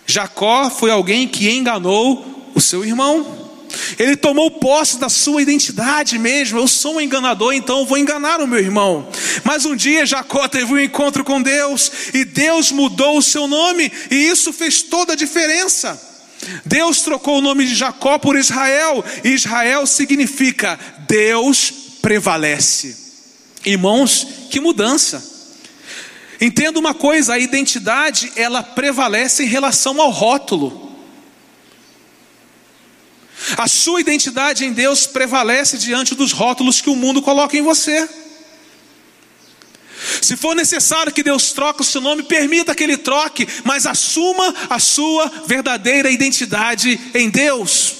Jacó 0.06 0.70
foi 0.70 0.90
alguém 0.90 1.28
que 1.28 1.50
enganou 1.50 2.50
o 2.54 2.60
seu 2.62 2.82
irmão. 2.82 3.43
Ele 3.98 4.16
tomou 4.16 4.50
posse 4.50 4.98
da 4.98 5.08
sua 5.08 5.42
identidade 5.42 6.18
mesmo. 6.18 6.58
Eu 6.58 6.68
sou 6.68 6.96
um 6.96 7.00
enganador, 7.00 7.52
então 7.52 7.80
eu 7.80 7.86
vou 7.86 7.98
enganar 7.98 8.40
o 8.40 8.46
meu 8.46 8.58
irmão. 8.58 9.08
Mas 9.42 9.64
um 9.64 9.74
dia 9.76 10.06
Jacó 10.06 10.46
teve 10.48 10.72
um 10.72 10.78
encontro 10.78 11.24
com 11.24 11.40
Deus 11.40 11.90
e 12.12 12.24
Deus 12.24 12.70
mudou 12.70 13.18
o 13.18 13.22
seu 13.22 13.46
nome, 13.46 13.90
e 14.10 14.14
isso 14.14 14.52
fez 14.52 14.82
toda 14.82 15.12
a 15.12 15.16
diferença. 15.16 16.00
Deus 16.64 17.00
trocou 17.00 17.38
o 17.38 17.40
nome 17.40 17.66
de 17.66 17.74
Jacó 17.74 18.18
por 18.18 18.36
Israel, 18.36 19.04
e 19.22 19.30
Israel 19.30 19.86
significa 19.86 20.78
Deus 21.08 21.72
prevalece. 22.02 22.96
Irmãos, 23.64 24.26
que 24.50 24.60
mudança. 24.60 25.32
Entenda 26.40 26.78
uma 26.78 26.92
coisa, 26.92 27.34
a 27.34 27.38
identidade 27.38 28.30
ela 28.36 28.62
prevalece 28.62 29.44
em 29.44 29.48
relação 29.48 30.00
ao 30.00 30.10
rótulo. 30.10 30.83
A 33.56 33.68
sua 33.68 34.00
identidade 34.00 34.64
em 34.64 34.72
Deus 34.72 35.06
prevalece 35.06 35.76
diante 35.76 36.14
dos 36.14 36.32
rótulos 36.32 36.80
que 36.80 36.90
o 36.90 36.96
mundo 36.96 37.20
coloca 37.20 37.56
em 37.56 37.62
você. 37.62 38.08
Se 40.20 40.36
for 40.36 40.54
necessário 40.54 41.12
que 41.12 41.22
Deus 41.22 41.52
troque 41.52 41.82
o 41.82 41.84
seu 41.84 42.00
nome, 42.00 42.22
permita 42.22 42.74
que 42.74 42.82
Ele 42.82 42.96
troque, 42.96 43.46
mas 43.64 43.86
assuma 43.86 44.54
a 44.68 44.78
sua 44.78 45.30
verdadeira 45.46 46.10
identidade 46.10 46.98
em 47.14 47.28
Deus. 47.28 47.94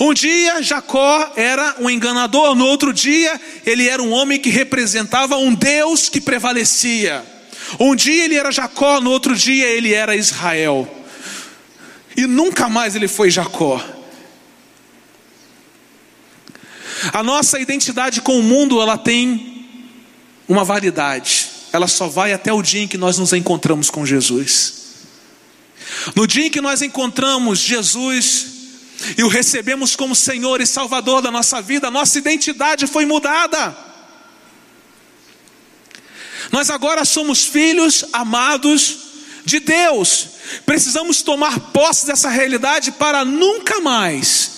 Um 0.00 0.12
dia 0.12 0.62
Jacó 0.62 1.32
era 1.36 1.76
um 1.78 1.88
enganador, 1.88 2.54
no 2.54 2.66
outro 2.66 2.92
dia 2.92 3.40
ele 3.64 3.88
era 3.88 4.02
um 4.02 4.12
homem 4.12 4.38
que 4.38 4.50
representava 4.50 5.36
um 5.36 5.54
Deus 5.54 6.08
que 6.08 6.20
prevalecia. 6.20 7.24
Um 7.78 7.94
dia 7.94 8.24
ele 8.24 8.34
era 8.34 8.50
Jacó, 8.50 9.00
no 9.00 9.10
outro 9.10 9.34
dia 9.34 9.66
ele 9.66 9.94
era 9.94 10.16
Israel 10.16 10.95
e 12.16 12.26
nunca 12.26 12.68
mais 12.68 12.96
ele 12.96 13.08
foi 13.08 13.30
Jacó. 13.30 13.84
A 17.12 17.22
nossa 17.22 17.60
identidade 17.60 18.20
com 18.20 18.38
o 18.38 18.42
mundo, 18.42 18.80
ela 18.80 18.96
tem 18.96 19.68
uma 20.48 20.64
validade. 20.64 21.48
Ela 21.72 21.86
só 21.86 22.08
vai 22.08 22.32
até 22.32 22.52
o 22.52 22.62
dia 22.62 22.82
em 22.82 22.88
que 22.88 22.96
nós 22.96 23.18
nos 23.18 23.32
encontramos 23.32 23.90
com 23.90 24.06
Jesus. 24.06 24.86
No 26.14 26.26
dia 26.26 26.46
em 26.46 26.50
que 26.50 26.60
nós 26.60 26.80
encontramos 26.82 27.58
Jesus 27.58 28.46
e 29.16 29.22
o 29.22 29.28
recebemos 29.28 29.94
como 29.94 30.16
Senhor 30.16 30.60
e 30.60 30.66
Salvador 30.66 31.20
da 31.20 31.30
nossa 31.30 31.60
vida, 31.60 31.90
nossa 31.90 32.18
identidade 32.18 32.86
foi 32.86 33.04
mudada. 33.04 33.76
Nós 36.50 36.70
agora 36.70 37.04
somos 37.04 37.44
filhos 37.44 38.04
amados 38.12 39.05
de 39.46 39.60
Deus. 39.60 40.28
Precisamos 40.66 41.22
tomar 41.22 41.58
posse 41.70 42.04
dessa 42.04 42.28
realidade 42.28 42.90
para 42.90 43.24
nunca 43.24 43.80
mais, 43.80 44.50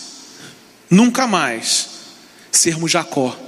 nunca 0.91 1.27
mais 1.27 1.91
sermos 2.51 2.91
Jacó. 2.91 3.39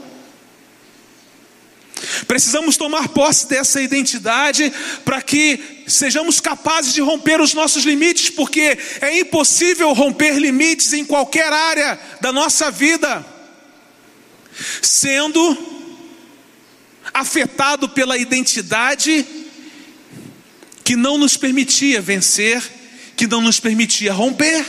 Precisamos 2.27 2.77
tomar 2.77 3.09
posse 3.09 3.49
dessa 3.49 3.81
identidade 3.81 4.73
para 5.05 5.21
que 5.23 5.83
sejamos 5.87 6.41
capazes 6.41 6.93
de 6.93 7.01
romper 7.01 7.41
os 7.41 7.55
nossos 7.55 7.85
limites, 7.85 8.29
porque 8.31 8.79
é 9.01 9.19
impossível 9.19 9.93
romper 9.95 10.39
limites 10.39 10.93
em 10.93 11.05
qualquer 11.05 11.51
área 11.53 11.99
da 12.21 12.33
nossa 12.33 12.71
vida, 12.71 13.25
sendo 14.83 15.57
afetado 17.13 17.89
pela 17.89 18.19
identidade 18.19 19.27
que 20.91 20.97
não 20.97 21.17
nos 21.17 21.37
permitia 21.37 22.03
vencer, 22.03 22.61
que 23.17 23.25
não 23.25 23.41
nos 23.41 23.61
permitia 23.61 24.13
romper. 24.13 24.67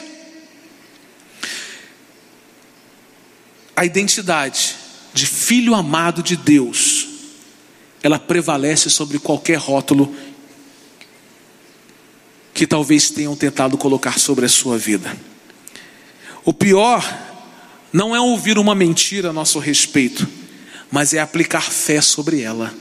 A 3.76 3.84
identidade 3.84 4.76
de 5.16 5.26
filho 5.26 5.74
amado 5.74 6.22
de 6.22 6.38
Deus, 6.38 7.08
ela 8.04 8.20
prevalece 8.20 8.88
sobre 8.88 9.18
qualquer 9.18 9.58
rótulo 9.58 10.16
que 12.54 12.68
talvez 12.68 13.10
tenham 13.10 13.36
tentado 13.36 13.76
colocar 13.76 14.20
sobre 14.20 14.46
a 14.46 14.50
sua 14.50 14.78
vida. 14.78 15.18
O 16.46 16.54
pior 16.54 17.04
não 17.92 18.16
é 18.16 18.22
ouvir 18.22 18.60
uma 18.60 18.76
mentira 18.76 19.32
a 19.32 19.34
nosso 19.34 19.58
respeito, 19.58 20.30
mas 20.92 21.16
é 21.16 21.20
aplicar 21.20 21.64
fé 21.64 22.00
sobre 22.00 22.42
ela. 22.42 22.72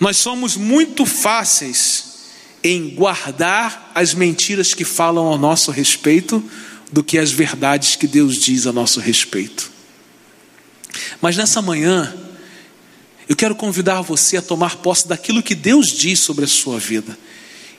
Nós 0.00 0.16
somos 0.16 0.56
muito 0.56 1.06
fáceis 1.06 2.14
em 2.62 2.90
guardar 2.90 3.92
as 3.94 4.14
mentiras 4.14 4.72
que 4.72 4.84
falam 4.84 5.26
ao 5.26 5.38
nosso 5.38 5.70
respeito 5.70 6.42
do 6.90 7.04
que 7.04 7.18
as 7.18 7.30
verdades 7.30 7.96
que 7.96 8.06
Deus 8.06 8.38
diz 8.38 8.66
a 8.66 8.72
nosso 8.72 9.00
respeito. 9.00 9.70
Mas 11.20 11.36
nessa 11.36 11.60
manhã, 11.60 12.14
eu 13.28 13.36
quero 13.36 13.54
convidar 13.54 14.00
você 14.02 14.36
a 14.36 14.42
tomar 14.42 14.76
posse 14.76 15.08
daquilo 15.08 15.42
que 15.42 15.54
Deus 15.54 15.88
diz 15.88 16.20
sobre 16.20 16.44
a 16.44 16.48
sua 16.48 16.78
vida 16.78 17.16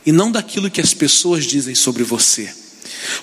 e 0.05 0.11
não 0.11 0.31
daquilo 0.31 0.69
que 0.69 0.81
as 0.81 0.93
pessoas 0.93 1.45
dizem 1.45 1.75
sobre 1.75 2.03
você. 2.03 2.53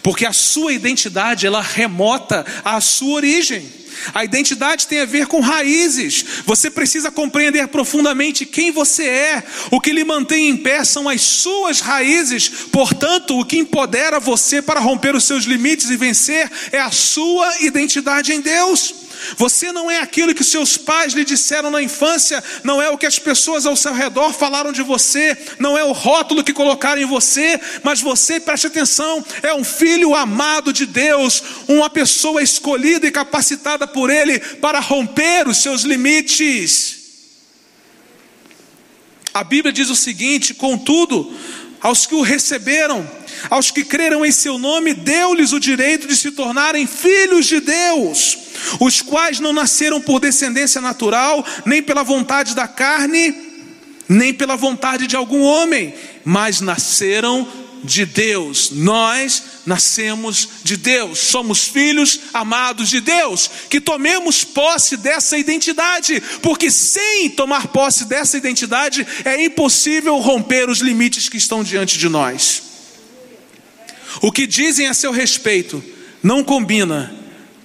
Porque 0.03 0.27
a 0.27 0.33
sua 0.33 0.73
identidade, 0.73 1.47
ela 1.47 1.61
remota 1.61 2.45
à 2.65 2.81
sua 2.81 3.15
origem. 3.15 3.83
A 4.15 4.25
identidade 4.25 4.87
tem 4.87 5.01
a 5.01 5.05
ver 5.05 5.27
com 5.27 5.41
raízes. 5.41 6.25
Você 6.45 6.71
precisa 6.71 7.11
compreender 7.11 7.69
profundamente 7.69 8.45
quem 8.45 8.71
você 8.71 9.05
é. 9.05 9.43
O 9.71 9.81
que 9.81 9.93
lhe 9.93 10.05
mantém 10.05 10.49
em 10.49 10.57
pé 10.57 10.85
são 10.85 11.09
as 11.09 11.23
suas 11.23 11.81
raízes. 11.81 12.49
Portanto, 12.73 13.39
o 13.39 13.45
que 13.45 13.59
empodera 13.59 14.19
você 14.19 14.61
para 14.61 14.81
romper 14.81 15.15
os 15.15 15.25
seus 15.25 15.45
limites 15.45 15.91
e 15.91 15.97
vencer 15.97 16.51
é 16.73 16.81
a 16.81 16.91
sua 16.91 17.63
identidade 17.63 18.33
em 18.33 18.41
Deus. 18.41 18.95
Você 19.37 19.73
não 19.73 19.91
é 19.91 19.99
aquilo 19.99 20.35
que 20.35 20.45
seus 20.45 20.77
pais 20.77 21.13
lhe 21.13 21.25
disseram 21.25 21.71
na 21.71 21.83
infância, 21.83 22.43
não 22.63 22.81
é 22.81 22.89
o 22.91 22.99
que 22.99 23.07
as 23.07 23.19
pessoas 23.19 23.67
ao 23.67 23.77
seu 23.77 23.93
redor 23.93 24.33
falaram 24.33 24.73
de 24.73 24.83
você, 24.83 25.37
não 25.59 25.77
é 25.77 25.85
o 25.85 25.93
rótulo 25.93 26.45
que 26.45 26.53
colocaram 26.53 27.01
em 27.01 27.07
você, 27.07 27.61
mas 27.83 28.01
você, 28.01 28.41
preste 28.41 28.67
atenção, 28.67 29.25
é 29.43 29.55
um 29.55 29.65
filho 29.65 30.15
amado 30.15 30.73
de 30.73 30.87
Deus, 30.87 31.43
uma 31.69 31.89
pessoa 31.89 32.43
escolhida 32.43 33.07
e 33.07 33.13
capacitada 33.13 33.87
por 33.87 34.11
Ele 34.11 34.39
para 34.39 34.81
romper 34.81 35.49
os 35.49 35.59
seus 35.59 35.83
limites. 35.83 37.03
A 39.35 39.43
Bíblia 39.43 39.73
diz 39.73 39.89
o 39.89 39.97
seguinte: 39.97 40.55
contudo, 40.55 41.35
aos 41.81 42.07
que 42.07 42.15
o 42.15 42.23
receberam, 42.23 43.09
aos 43.51 43.71
que 43.71 43.85
creram 43.85 44.25
em 44.25 44.33
seu 44.33 44.59
nome, 44.59 44.95
deu-lhes 44.95 45.53
o 45.53 45.61
direito 45.61 46.07
de 46.07 46.17
se 46.17 46.31
tornarem 46.31 46.87
filhos 46.87 47.47
de 47.47 47.61
Deus 47.61 48.39
os 48.81 49.03
quais 49.03 49.41
não 49.41 49.53
nasceram 49.53 50.01
por 50.01 50.21
descendência 50.21 50.81
natural, 50.81 51.45
nem 51.65 51.83
pela 51.83 52.03
vontade 52.03 52.55
da 52.55 52.69
carne, 52.69 53.35
nem 54.09 54.33
pela 54.33 54.57
vontade 54.57 55.07
de 55.07 55.17
algum 55.17 55.43
homem, 55.43 55.95
mas 56.25 56.61
nasceram 56.61 57.49
de 57.83 58.05
Deus. 58.05 58.71
Nós 58.71 59.43
nascemos 59.67 60.49
de 60.63 60.77
Deus, 60.77 61.19
somos 61.19 61.67
filhos 61.67 62.21
amados 62.33 62.89
de 62.89 63.01
Deus. 63.01 63.51
Que 63.69 63.81
tomemos 63.81 64.45
posse 64.45 64.97
dessa 64.97 65.37
identidade, 65.37 66.23
porque 66.41 66.71
sem 66.71 67.31
tomar 67.31 67.69
posse 67.69 68.05
dessa 68.05 68.37
identidade 68.37 69.07
é 69.25 69.43
impossível 69.45 70.17
romper 70.19 70.69
os 70.69 70.79
limites 70.79 71.29
que 71.29 71.37
estão 71.37 71.65
diante 71.65 71.99
de 71.99 72.09
nós. 72.09 72.72
O 74.21 74.31
que 74.31 74.47
dizem 74.47 74.89
a 74.89 74.95
seu 74.95 75.13
respeito 75.13 75.83
não 76.23 76.45
combina 76.45 77.15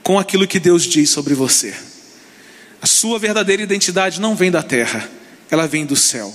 com 0.02 0.18
aquilo 0.18 0.48
que 0.48 0.60
Deus 0.60 0.84
diz 0.84 1.10
sobre 1.10 1.34
você. 1.34 1.76
A 2.82 2.88
sua 2.88 3.20
verdadeira 3.20 3.62
identidade 3.62 4.22
não 4.22 4.36
vem 4.36 4.50
da 4.50 4.64
terra, 4.64 5.10
ela 5.50 5.68
vem 5.68 5.86
do 5.86 5.96
céu. 5.96 6.34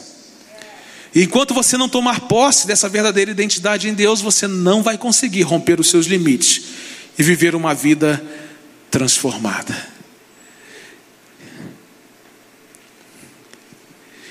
E 1.14 1.22
enquanto 1.22 1.54
você 1.54 1.76
não 1.76 1.88
tomar 1.88 2.20
posse 2.20 2.66
dessa 2.66 2.88
verdadeira 2.88 3.30
identidade 3.30 3.88
em 3.88 3.94
Deus, 3.94 4.20
você 4.20 4.46
não 4.46 4.82
vai 4.82 4.96
conseguir 4.96 5.42
romper 5.42 5.78
os 5.78 5.90
seus 5.90 6.06
limites 6.06 6.62
e 7.18 7.22
viver 7.22 7.54
uma 7.54 7.74
vida 7.74 8.22
transformada. 8.90 9.92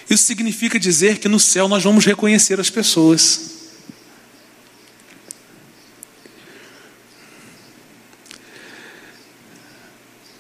Isso 0.10 0.24
significa 0.24 0.80
dizer 0.80 1.20
que 1.20 1.30
no 1.30 1.40
céu 1.40 1.68
nós 1.68 1.84
vamos 1.84 2.06
reconhecer 2.06 2.60
as 2.60 2.70
pessoas. 2.70 3.51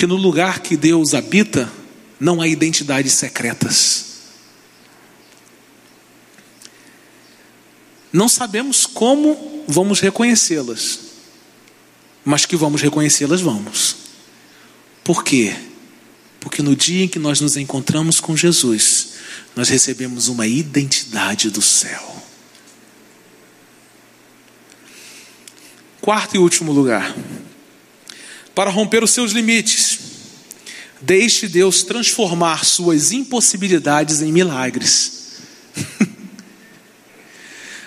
Que 0.02 0.08
no 0.08 0.16
lugar 0.16 0.62
que 0.62 0.76
Deus 0.76 1.14
habita 1.14 1.72
não 2.20 2.42
há 2.42 2.48
identidades 2.48 3.14
secretas. 3.14 4.06
Não 8.12 8.28
sabemos 8.28 8.88
como 8.88 9.64
vamos 9.68 10.00
reconhecê-las, 10.00 11.02
mas 12.26 12.48
que 12.48 12.56
vamos 12.56 12.82
reconhecê-las, 12.82 13.42
vamos. 13.42 13.96
Por 15.04 15.24
quê? 15.24 15.56
Porque 16.40 16.64
no 16.64 16.76
dia 16.76 17.04
em 17.04 17.08
que 17.08 17.20
nós 17.20 17.40
nos 17.40 17.56
encontramos 17.56 18.20
com 18.20 18.36
Jesus, 18.36 19.10
nós 19.56 19.70
recebemos 19.70 20.30
uma 20.30 20.48
identidade 20.48 21.52
do 21.52 21.62
céu. 21.62 22.24
Quarto 26.02 26.38
e 26.38 26.40
último 26.40 26.72
lugar 26.72 27.16
para 28.54 28.70
romper 28.70 29.04
os 29.04 29.12
seus 29.12 29.32
limites. 29.32 30.00
Deixe 31.02 31.48
Deus 31.48 31.84
transformar 31.84 32.64
suas 32.64 33.12
impossibilidades 33.12 34.22
em 34.22 34.32
milagres. 34.32 35.40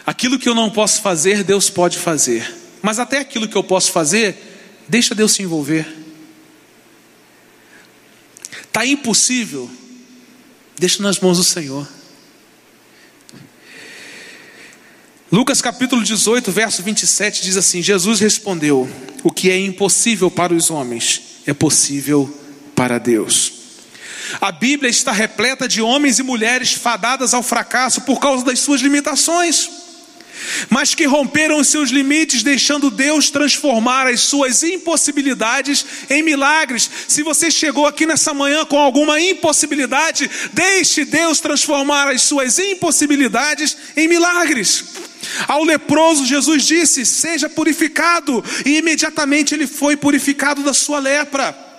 aquilo 0.04 0.38
que 0.38 0.48
eu 0.48 0.54
não 0.54 0.70
posso 0.70 1.00
fazer, 1.00 1.44
Deus 1.44 1.70
pode 1.70 1.98
fazer. 1.98 2.54
Mas 2.82 2.98
até 2.98 3.18
aquilo 3.18 3.48
que 3.48 3.56
eu 3.56 3.64
posso 3.64 3.92
fazer, 3.92 4.36
deixa 4.88 5.14
Deus 5.14 5.32
se 5.32 5.42
envolver. 5.42 5.86
Está 8.62 8.84
impossível, 8.84 9.70
deixa 10.76 11.02
nas 11.02 11.20
mãos 11.20 11.38
do 11.38 11.44
Senhor. 11.44 11.88
Lucas 15.34 15.60
capítulo 15.60 16.00
18, 16.00 16.52
verso 16.52 16.80
27 16.80 17.42
diz 17.42 17.56
assim: 17.56 17.82
Jesus 17.82 18.20
respondeu: 18.20 18.88
O 19.24 19.32
que 19.32 19.50
é 19.50 19.58
impossível 19.58 20.30
para 20.30 20.54
os 20.54 20.70
homens 20.70 21.22
é 21.44 21.52
possível 21.52 22.32
para 22.76 22.98
Deus. 22.98 23.52
A 24.40 24.52
Bíblia 24.52 24.88
está 24.88 25.10
repleta 25.10 25.66
de 25.66 25.82
homens 25.82 26.20
e 26.20 26.22
mulheres 26.22 26.74
fadadas 26.74 27.34
ao 27.34 27.42
fracasso 27.42 28.02
por 28.02 28.20
causa 28.20 28.44
das 28.44 28.60
suas 28.60 28.80
limitações, 28.80 29.68
mas 30.70 30.94
que 30.94 31.04
romperam 31.06 31.62
seus 31.64 31.90
limites, 31.90 32.42
deixando 32.42 32.90
Deus 32.90 33.30
transformar 33.30 34.06
as 34.06 34.20
suas 34.20 34.62
impossibilidades 34.62 35.84
em 36.10 36.22
milagres. 36.22 36.90
Se 37.08 37.22
você 37.22 37.50
chegou 37.50 37.86
aqui 37.86 38.06
nessa 38.06 38.34
manhã 38.34 38.64
com 38.64 38.78
alguma 38.78 39.20
impossibilidade, 39.20 40.30
deixe 40.52 41.04
Deus 41.04 41.40
transformar 41.40 42.08
as 42.08 42.22
suas 42.22 42.58
impossibilidades 42.58 43.76
em 43.96 44.08
milagres. 44.08 44.84
Ao 45.48 45.64
leproso, 45.64 46.26
Jesus 46.26 46.64
disse: 46.64 47.04
Seja 47.04 47.48
purificado, 47.48 48.44
e 48.64 48.78
imediatamente 48.78 49.54
ele 49.54 49.66
foi 49.66 49.96
purificado 49.96 50.62
da 50.62 50.74
sua 50.74 50.98
lepra. 50.98 51.73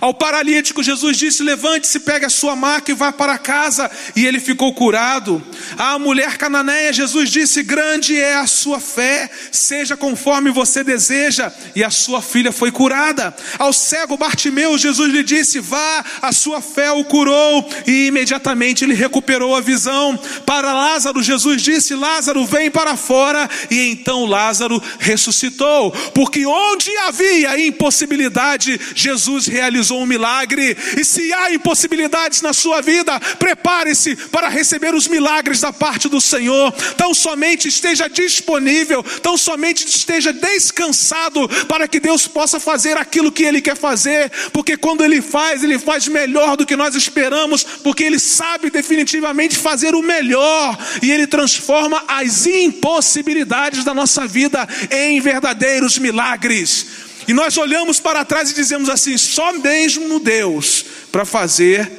Ao 0.00 0.14
paralítico, 0.14 0.82
Jesus 0.82 1.16
disse: 1.16 1.42
Levante-se, 1.42 2.00
pegue 2.00 2.26
a 2.26 2.30
sua 2.30 2.54
maca 2.54 2.90
e 2.90 2.94
vá 2.94 3.10
para 3.10 3.38
casa. 3.38 3.90
E 4.14 4.24
ele 4.26 4.38
ficou 4.38 4.72
curado. 4.74 5.42
À 5.76 5.98
mulher 5.98 6.36
cananeia, 6.36 6.92
Jesus 6.92 7.30
disse: 7.30 7.62
Grande 7.62 8.16
é 8.16 8.34
a 8.36 8.46
sua 8.46 8.78
fé, 8.78 9.30
seja 9.50 9.96
conforme 9.96 10.50
você 10.50 10.84
deseja. 10.84 11.52
E 11.74 11.82
a 11.82 11.90
sua 11.90 12.22
filha 12.22 12.52
foi 12.52 12.70
curada. 12.70 13.34
Ao 13.58 13.72
cego 13.72 14.16
Bartimeu, 14.16 14.76
Jesus 14.78 15.12
lhe 15.12 15.22
disse: 15.22 15.58
Vá, 15.58 16.04
a 16.22 16.32
sua 16.32 16.60
fé 16.60 16.92
o 16.92 17.04
curou. 17.04 17.68
E 17.86 18.06
imediatamente 18.06 18.84
ele 18.84 18.94
recuperou 18.94 19.56
a 19.56 19.60
visão. 19.60 20.18
Para 20.46 20.72
Lázaro, 20.72 21.22
Jesus 21.22 21.62
disse: 21.62 21.94
Lázaro, 21.94 22.44
vem 22.46 22.70
para 22.70 22.96
fora. 22.96 23.48
E 23.70 23.88
então 23.88 24.26
Lázaro 24.26 24.80
ressuscitou. 24.98 25.90
Porque 26.14 26.46
onde 26.46 26.94
havia 26.98 27.58
impossibilidade, 27.66 28.78
Jesus 28.94 29.46
realizou 29.46 29.77
realizou 29.78 30.02
um 30.02 30.06
milagre. 30.06 30.76
E 30.96 31.04
se 31.04 31.32
há 31.32 31.52
impossibilidades 31.52 32.42
na 32.42 32.52
sua 32.52 32.80
vida, 32.80 33.18
prepare-se 33.38 34.16
para 34.16 34.48
receber 34.48 34.94
os 34.94 35.06
milagres 35.06 35.60
da 35.60 35.72
parte 35.72 36.08
do 36.08 36.20
Senhor. 36.20 36.72
Tão 36.96 37.14
somente 37.14 37.68
esteja 37.68 38.08
disponível, 38.08 39.02
tão 39.22 39.36
somente 39.36 39.86
esteja 39.86 40.32
descansado 40.32 41.48
para 41.66 41.86
que 41.86 42.00
Deus 42.00 42.26
possa 42.26 42.58
fazer 42.58 42.96
aquilo 42.96 43.32
que 43.32 43.44
Ele 43.44 43.60
quer 43.60 43.76
fazer, 43.76 44.30
porque 44.52 44.76
quando 44.76 45.04
Ele 45.04 45.22
faz, 45.22 45.62
Ele 45.62 45.78
faz 45.78 46.08
melhor 46.08 46.56
do 46.56 46.66
que 46.66 46.76
nós 46.76 46.94
esperamos, 46.94 47.62
porque 47.62 48.04
Ele 48.04 48.18
sabe 48.18 48.70
definitivamente 48.70 49.56
fazer 49.56 49.94
o 49.94 50.02
melhor 50.02 50.76
e 51.02 51.10
Ele 51.10 51.26
transforma 51.26 52.02
as 52.08 52.46
impossibilidades 52.46 53.84
da 53.84 53.94
nossa 53.94 54.26
vida 54.26 54.66
em 54.90 55.20
verdadeiros 55.20 55.98
milagres. 55.98 56.97
E 57.28 57.34
nós 57.34 57.58
olhamos 57.58 58.00
para 58.00 58.24
trás 58.24 58.50
e 58.50 58.54
dizemos 58.54 58.88
assim: 58.88 59.18
só 59.18 59.52
mesmo 59.52 60.18
Deus 60.18 60.82
para 61.12 61.26
fazer 61.26 61.90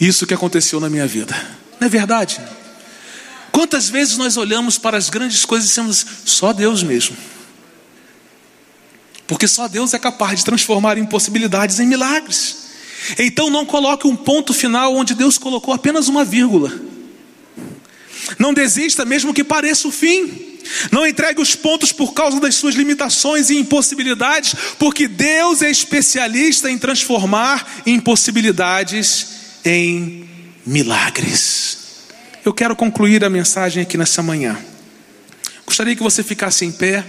isso 0.00 0.26
que 0.26 0.34
aconteceu 0.34 0.80
na 0.80 0.90
minha 0.90 1.06
vida. 1.06 1.34
Não 1.78 1.86
é 1.86 1.88
verdade? 1.88 2.40
Quantas 3.52 3.88
vezes 3.88 4.16
nós 4.16 4.36
olhamos 4.36 4.76
para 4.76 4.96
as 4.96 5.08
grandes 5.08 5.44
coisas 5.44 5.68
e 5.68 5.70
dizemos: 5.70 6.04
só 6.24 6.52
Deus 6.52 6.82
mesmo. 6.82 7.16
Porque 9.28 9.46
só 9.46 9.68
Deus 9.68 9.94
é 9.94 9.98
capaz 9.98 10.40
de 10.40 10.44
transformar 10.44 10.98
impossibilidades 10.98 11.78
em 11.78 11.86
milagres. 11.86 12.66
Então 13.20 13.50
não 13.50 13.64
coloque 13.64 14.08
um 14.08 14.16
ponto 14.16 14.52
final 14.52 14.96
onde 14.96 15.14
Deus 15.14 15.38
colocou 15.38 15.72
apenas 15.72 16.08
uma 16.08 16.24
vírgula. 16.24 16.72
Não 18.36 18.52
desista, 18.52 19.04
mesmo 19.04 19.32
que 19.32 19.44
pareça 19.44 19.86
o 19.86 19.92
fim. 19.92 20.47
Não 20.92 21.06
entregue 21.06 21.40
os 21.40 21.54
pontos 21.54 21.92
por 21.92 22.12
causa 22.12 22.40
das 22.40 22.54
suas 22.54 22.74
limitações 22.74 23.50
e 23.50 23.56
impossibilidades, 23.56 24.54
porque 24.78 25.08
Deus 25.08 25.62
é 25.62 25.70
especialista 25.70 26.70
em 26.70 26.78
transformar 26.78 27.82
impossibilidades 27.86 29.28
em 29.64 30.28
milagres. 30.64 31.78
Eu 32.44 32.52
quero 32.52 32.76
concluir 32.76 33.24
a 33.24 33.30
mensagem 33.30 33.82
aqui 33.82 33.96
nessa 33.96 34.22
manhã. 34.22 34.58
Gostaria 35.66 35.94
que 35.94 36.02
você 36.02 36.22
ficasse 36.22 36.64
em 36.64 36.72
pé. 36.72 37.04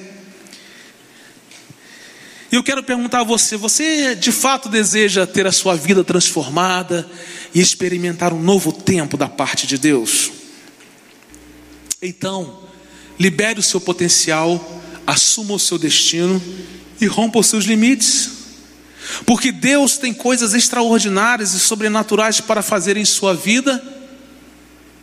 E 2.52 2.56
eu 2.56 2.64
quero 2.64 2.84
perguntar 2.84 3.22
a 3.22 3.24
você: 3.24 3.56
você 3.56 4.16
de 4.16 4.32
fato 4.32 4.68
deseja 4.68 5.26
ter 5.26 5.48
a 5.48 5.52
sua 5.52 5.76
vida 5.76 6.04
transformada 6.04 7.10
e 7.54 7.62
experimentar 7.62 8.34
um 8.34 8.42
novo 8.42 8.72
tempo 8.72 9.16
da 9.16 9.30
parte 9.30 9.66
de 9.66 9.78
Deus? 9.78 10.32
Então, 12.02 12.69
libere 13.20 13.60
o 13.60 13.64
seu 13.64 13.82
potencial, 13.82 14.82
assuma 15.06 15.54
o 15.54 15.60
seu 15.60 15.78
destino 15.78 16.42
e 17.02 17.06
rompa 17.06 17.40
os 17.40 17.48
seus 17.48 17.66
limites. 17.66 18.32
Porque 19.26 19.52
Deus 19.52 19.98
tem 19.98 20.14
coisas 20.14 20.54
extraordinárias 20.54 21.54
e 21.54 21.60
sobrenaturais 21.60 22.40
para 22.40 22.62
fazer 22.62 22.96
em 22.96 23.06
sua 23.06 23.34
vida 23.34 23.84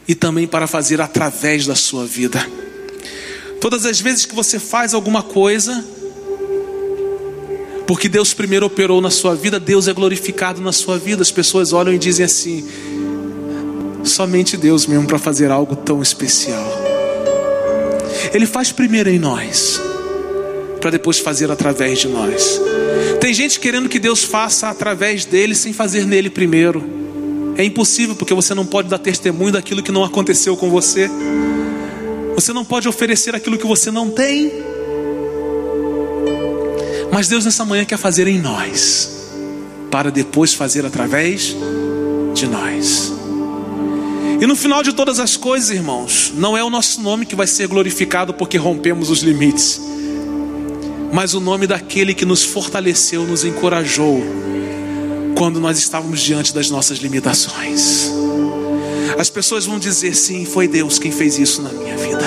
e 0.08 0.14
também 0.14 0.46
para 0.46 0.66
fazer 0.66 1.00
através 1.00 1.66
da 1.66 1.74
sua 1.74 2.06
vida. 2.06 2.48
Todas 3.60 3.84
as 3.84 4.00
vezes 4.00 4.24
que 4.24 4.34
você 4.34 4.58
faz 4.58 4.94
alguma 4.94 5.22
coisa, 5.22 5.84
porque 7.86 8.08
Deus 8.08 8.32
primeiro 8.32 8.66
operou 8.66 9.00
na 9.00 9.10
sua 9.10 9.34
vida, 9.34 9.58
Deus 9.58 9.88
é 9.88 9.92
glorificado 9.92 10.60
na 10.60 10.72
sua 10.72 10.98
vida. 10.98 11.22
As 11.22 11.30
pessoas 11.30 11.72
olham 11.72 11.92
e 11.92 11.98
dizem 11.98 12.24
assim: 12.24 12.68
somente 14.04 14.56
Deus 14.56 14.86
mesmo 14.86 15.06
para 15.06 15.18
fazer 15.18 15.50
algo 15.50 15.74
tão 15.74 16.00
especial. 16.00 16.85
Ele 18.32 18.46
faz 18.46 18.72
primeiro 18.72 19.08
em 19.08 19.18
nós, 19.18 19.80
para 20.80 20.90
depois 20.90 21.18
fazer 21.18 21.50
através 21.50 21.98
de 21.98 22.08
nós. 22.08 22.60
Tem 23.20 23.32
gente 23.32 23.58
querendo 23.58 23.88
que 23.88 23.98
Deus 23.98 24.24
faça 24.24 24.68
através 24.68 25.24
dele 25.24 25.54
sem 25.54 25.72
fazer 25.72 26.06
nele 26.06 26.30
primeiro. 26.30 26.84
É 27.56 27.64
impossível, 27.64 28.14
porque 28.14 28.34
você 28.34 28.54
não 28.54 28.66
pode 28.66 28.88
dar 28.88 28.98
testemunho 28.98 29.52
daquilo 29.52 29.82
que 29.82 29.90
não 29.90 30.04
aconteceu 30.04 30.56
com 30.56 30.68
você. 30.70 31.10
Você 32.34 32.52
não 32.52 32.64
pode 32.64 32.86
oferecer 32.86 33.34
aquilo 33.34 33.56
que 33.56 33.66
você 33.66 33.90
não 33.90 34.10
tem. 34.10 34.52
Mas 37.10 37.28
Deus 37.28 37.46
nessa 37.46 37.64
manhã 37.64 37.84
quer 37.84 37.96
fazer 37.96 38.26
em 38.26 38.38
nós, 38.38 39.30
para 39.90 40.10
depois 40.10 40.52
fazer 40.52 40.84
através 40.84 41.56
de 42.34 42.46
nós. 42.46 43.15
E 44.40 44.46
no 44.46 44.54
final 44.54 44.82
de 44.82 44.92
todas 44.92 45.18
as 45.18 45.36
coisas, 45.36 45.70
irmãos, 45.70 46.32
não 46.36 46.56
é 46.56 46.62
o 46.62 46.68
nosso 46.68 47.00
nome 47.00 47.24
que 47.24 47.34
vai 47.34 47.46
ser 47.46 47.66
glorificado 47.68 48.34
porque 48.34 48.58
rompemos 48.58 49.08
os 49.08 49.20
limites, 49.20 49.80
mas 51.12 51.32
o 51.32 51.40
nome 51.40 51.66
daquele 51.66 52.12
que 52.12 52.26
nos 52.26 52.44
fortaleceu, 52.44 53.24
nos 53.24 53.44
encorajou, 53.44 54.22
quando 55.36 55.60
nós 55.60 55.78
estávamos 55.78 56.20
diante 56.20 56.54
das 56.54 56.70
nossas 56.70 56.98
limitações. 56.98 58.10
As 59.18 59.30
pessoas 59.30 59.64
vão 59.64 59.78
dizer 59.78 60.14
sim, 60.14 60.44
foi 60.44 60.68
Deus 60.68 60.98
quem 60.98 61.10
fez 61.10 61.38
isso 61.38 61.62
na 61.62 61.70
minha 61.70 61.96
vida. 61.96 62.24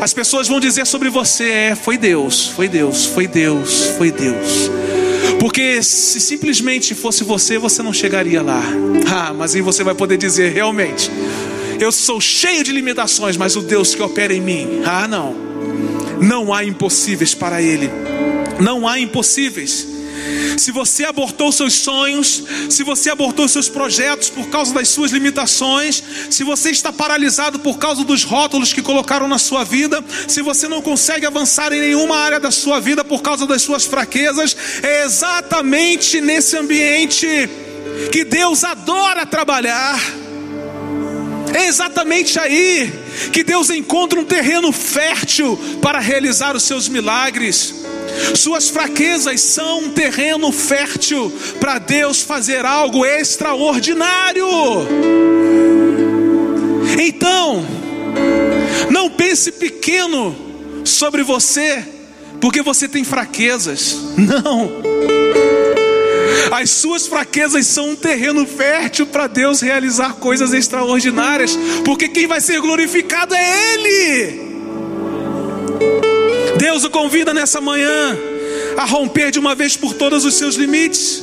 As 0.00 0.12
pessoas 0.12 0.48
vão 0.48 0.60
dizer 0.60 0.86
sobre 0.86 1.08
você: 1.08 1.44
é, 1.44 1.74
foi 1.74 1.96
Deus, 1.96 2.48
foi 2.48 2.68
Deus, 2.68 3.06
foi 3.06 3.26
Deus, 3.26 3.86
foi 3.96 4.10
Deus. 4.10 4.70
Porque 5.42 5.82
se 5.82 6.20
simplesmente 6.20 6.94
fosse 6.94 7.24
você, 7.24 7.58
você 7.58 7.82
não 7.82 7.92
chegaria 7.92 8.40
lá. 8.40 8.62
Ah, 9.12 9.34
mas 9.34 9.56
aí 9.56 9.60
você 9.60 9.82
vai 9.82 9.92
poder 9.92 10.16
dizer: 10.16 10.52
realmente, 10.52 11.10
eu 11.80 11.90
sou 11.90 12.20
cheio 12.20 12.62
de 12.62 12.70
limitações, 12.70 13.36
mas 13.36 13.56
o 13.56 13.60
Deus 13.60 13.92
que 13.92 14.00
opera 14.00 14.32
em 14.32 14.40
mim, 14.40 14.82
ah, 14.84 15.08
não, 15.08 15.34
não 16.20 16.54
há 16.54 16.64
impossíveis 16.64 17.34
para 17.34 17.60
Ele, 17.60 17.90
não 18.60 18.86
há 18.86 19.00
impossíveis. 19.00 19.84
Se 20.56 20.70
você 20.70 21.04
abortou 21.04 21.50
seus 21.50 21.74
sonhos, 21.74 22.42
se 22.70 22.82
você 22.82 23.10
abortou 23.10 23.48
seus 23.48 23.68
projetos 23.68 24.30
por 24.30 24.48
causa 24.48 24.72
das 24.72 24.88
suas 24.88 25.10
limitações, 25.10 26.02
se 26.30 26.44
você 26.44 26.70
está 26.70 26.92
paralisado 26.92 27.58
por 27.58 27.78
causa 27.78 28.04
dos 28.04 28.22
rótulos 28.22 28.72
que 28.72 28.82
colocaram 28.82 29.28
na 29.28 29.38
sua 29.38 29.64
vida, 29.64 30.02
se 30.28 30.42
você 30.42 30.68
não 30.68 30.82
consegue 30.82 31.26
avançar 31.26 31.72
em 31.72 31.80
nenhuma 31.80 32.16
área 32.16 32.38
da 32.38 32.50
sua 32.50 32.80
vida 32.80 33.04
por 33.04 33.22
causa 33.22 33.46
das 33.46 33.62
suas 33.62 33.84
fraquezas, 33.84 34.56
é 34.82 35.04
exatamente 35.04 36.20
nesse 36.20 36.56
ambiente 36.56 37.26
que 38.10 38.24
Deus 38.24 38.64
adora 38.64 39.26
trabalhar. 39.26 40.00
É 41.54 41.66
exatamente 41.66 42.38
aí 42.38 42.90
que 43.32 43.44
Deus 43.44 43.68
encontra 43.68 44.18
um 44.18 44.24
terreno 44.24 44.72
fértil 44.72 45.58
para 45.82 45.98
realizar 45.98 46.56
os 46.56 46.62
seus 46.62 46.88
milagres. 46.88 47.81
Suas 48.34 48.68
fraquezas 48.68 49.40
são 49.40 49.84
um 49.84 49.90
terreno 49.90 50.50
fértil 50.52 51.32
para 51.60 51.78
Deus 51.78 52.22
fazer 52.22 52.64
algo 52.64 53.04
extraordinário. 53.04 54.46
Então, 56.98 57.64
não 58.90 59.10
pense 59.10 59.52
pequeno 59.52 60.34
sobre 60.84 61.22
você, 61.22 61.84
porque 62.40 62.62
você 62.62 62.88
tem 62.88 63.04
fraquezas. 63.04 63.96
Não. 64.16 64.70
As 66.50 66.70
suas 66.70 67.06
fraquezas 67.06 67.66
são 67.66 67.90
um 67.90 67.96
terreno 67.96 68.46
fértil 68.46 69.06
para 69.06 69.26
Deus 69.26 69.60
realizar 69.60 70.14
coisas 70.14 70.52
extraordinárias, 70.52 71.56
porque 71.84 72.08
quem 72.08 72.26
vai 72.26 72.40
ser 72.40 72.60
glorificado 72.60 73.34
é 73.34 73.74
Ele. 73.74 74.51
Deus 76.62 76.84
o 76.84 76.90
convida 76.90 77.34
nessa 77.34 77.60
manhã 77.60 78.16
a 78.78 78.84
romper 78.84 79.32
de 79.32 79.38
uma 79.40 79.52
vez 79.52 79.76
por 79.76 79.94
todas 79.94 80.24
os 80.24 80.34
seus 80.34 80.54
limites, 80.54 81.20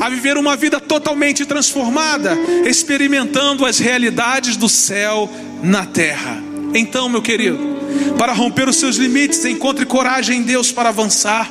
a 0.00 0.08
viver 0.08 0.36
uma 0.38 0.56
vida 0.56 0.78
totalmente 0.78 1.44
transformada, 1.44 2.38
experimentando 2.64 3.66
as 3.66 3.80
realidades 3.80 4.56
do 4.56 4.68
céu 4.68 5.28
na 5.60 5.84
terra. 5.84 6.40
Então, 6.72 7.08
meu 7.08 7.20
querido, 7.20 7.58
para 8.16 8.32
romper 8.32 8.68
os 8.68 8.76
seus 8.76 8.94
limites, 8.94 9.44
encontre 9.44 9.84
coragem 9.84 10.38
em 10.38 10.42
Deus 10.42 10.70
para 10.70 10.90
avançar. 10.90 11.50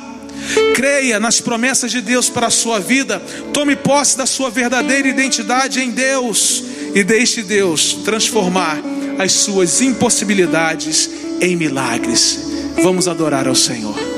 Creia 0.74 1.20
nas 1.20 1.42
promessas 1.42 1.90
de 1.90 2.00
Deus 2.00 2.30
para 2.30 2.46
a 2.46 2.50
sua 2.50 2.80
vida, 2.80 3.20
tome 3.52 3.76
posse 3.76 4.16
da 4.16 4.24
sua 4.24 4.48
verdadeira 4.48 5.06
identidade 5.06 5.78
em 5.78 5.90
Deus 5.90 6.64
e 6.94 7.04
deixe 7.04 7.42
Deus 7.42 7.98
transformar 8.02 8.78
as 9.18 9.32
suas 9.32 9.82
impossibilidades 9.82 11.10
em 11.38 11.54
milagres. 11.54 12.49
Vamos 12.82 13.08
adorar 13.08 13.46
ao 13.46 13.54
Senhor. 13.54 14.09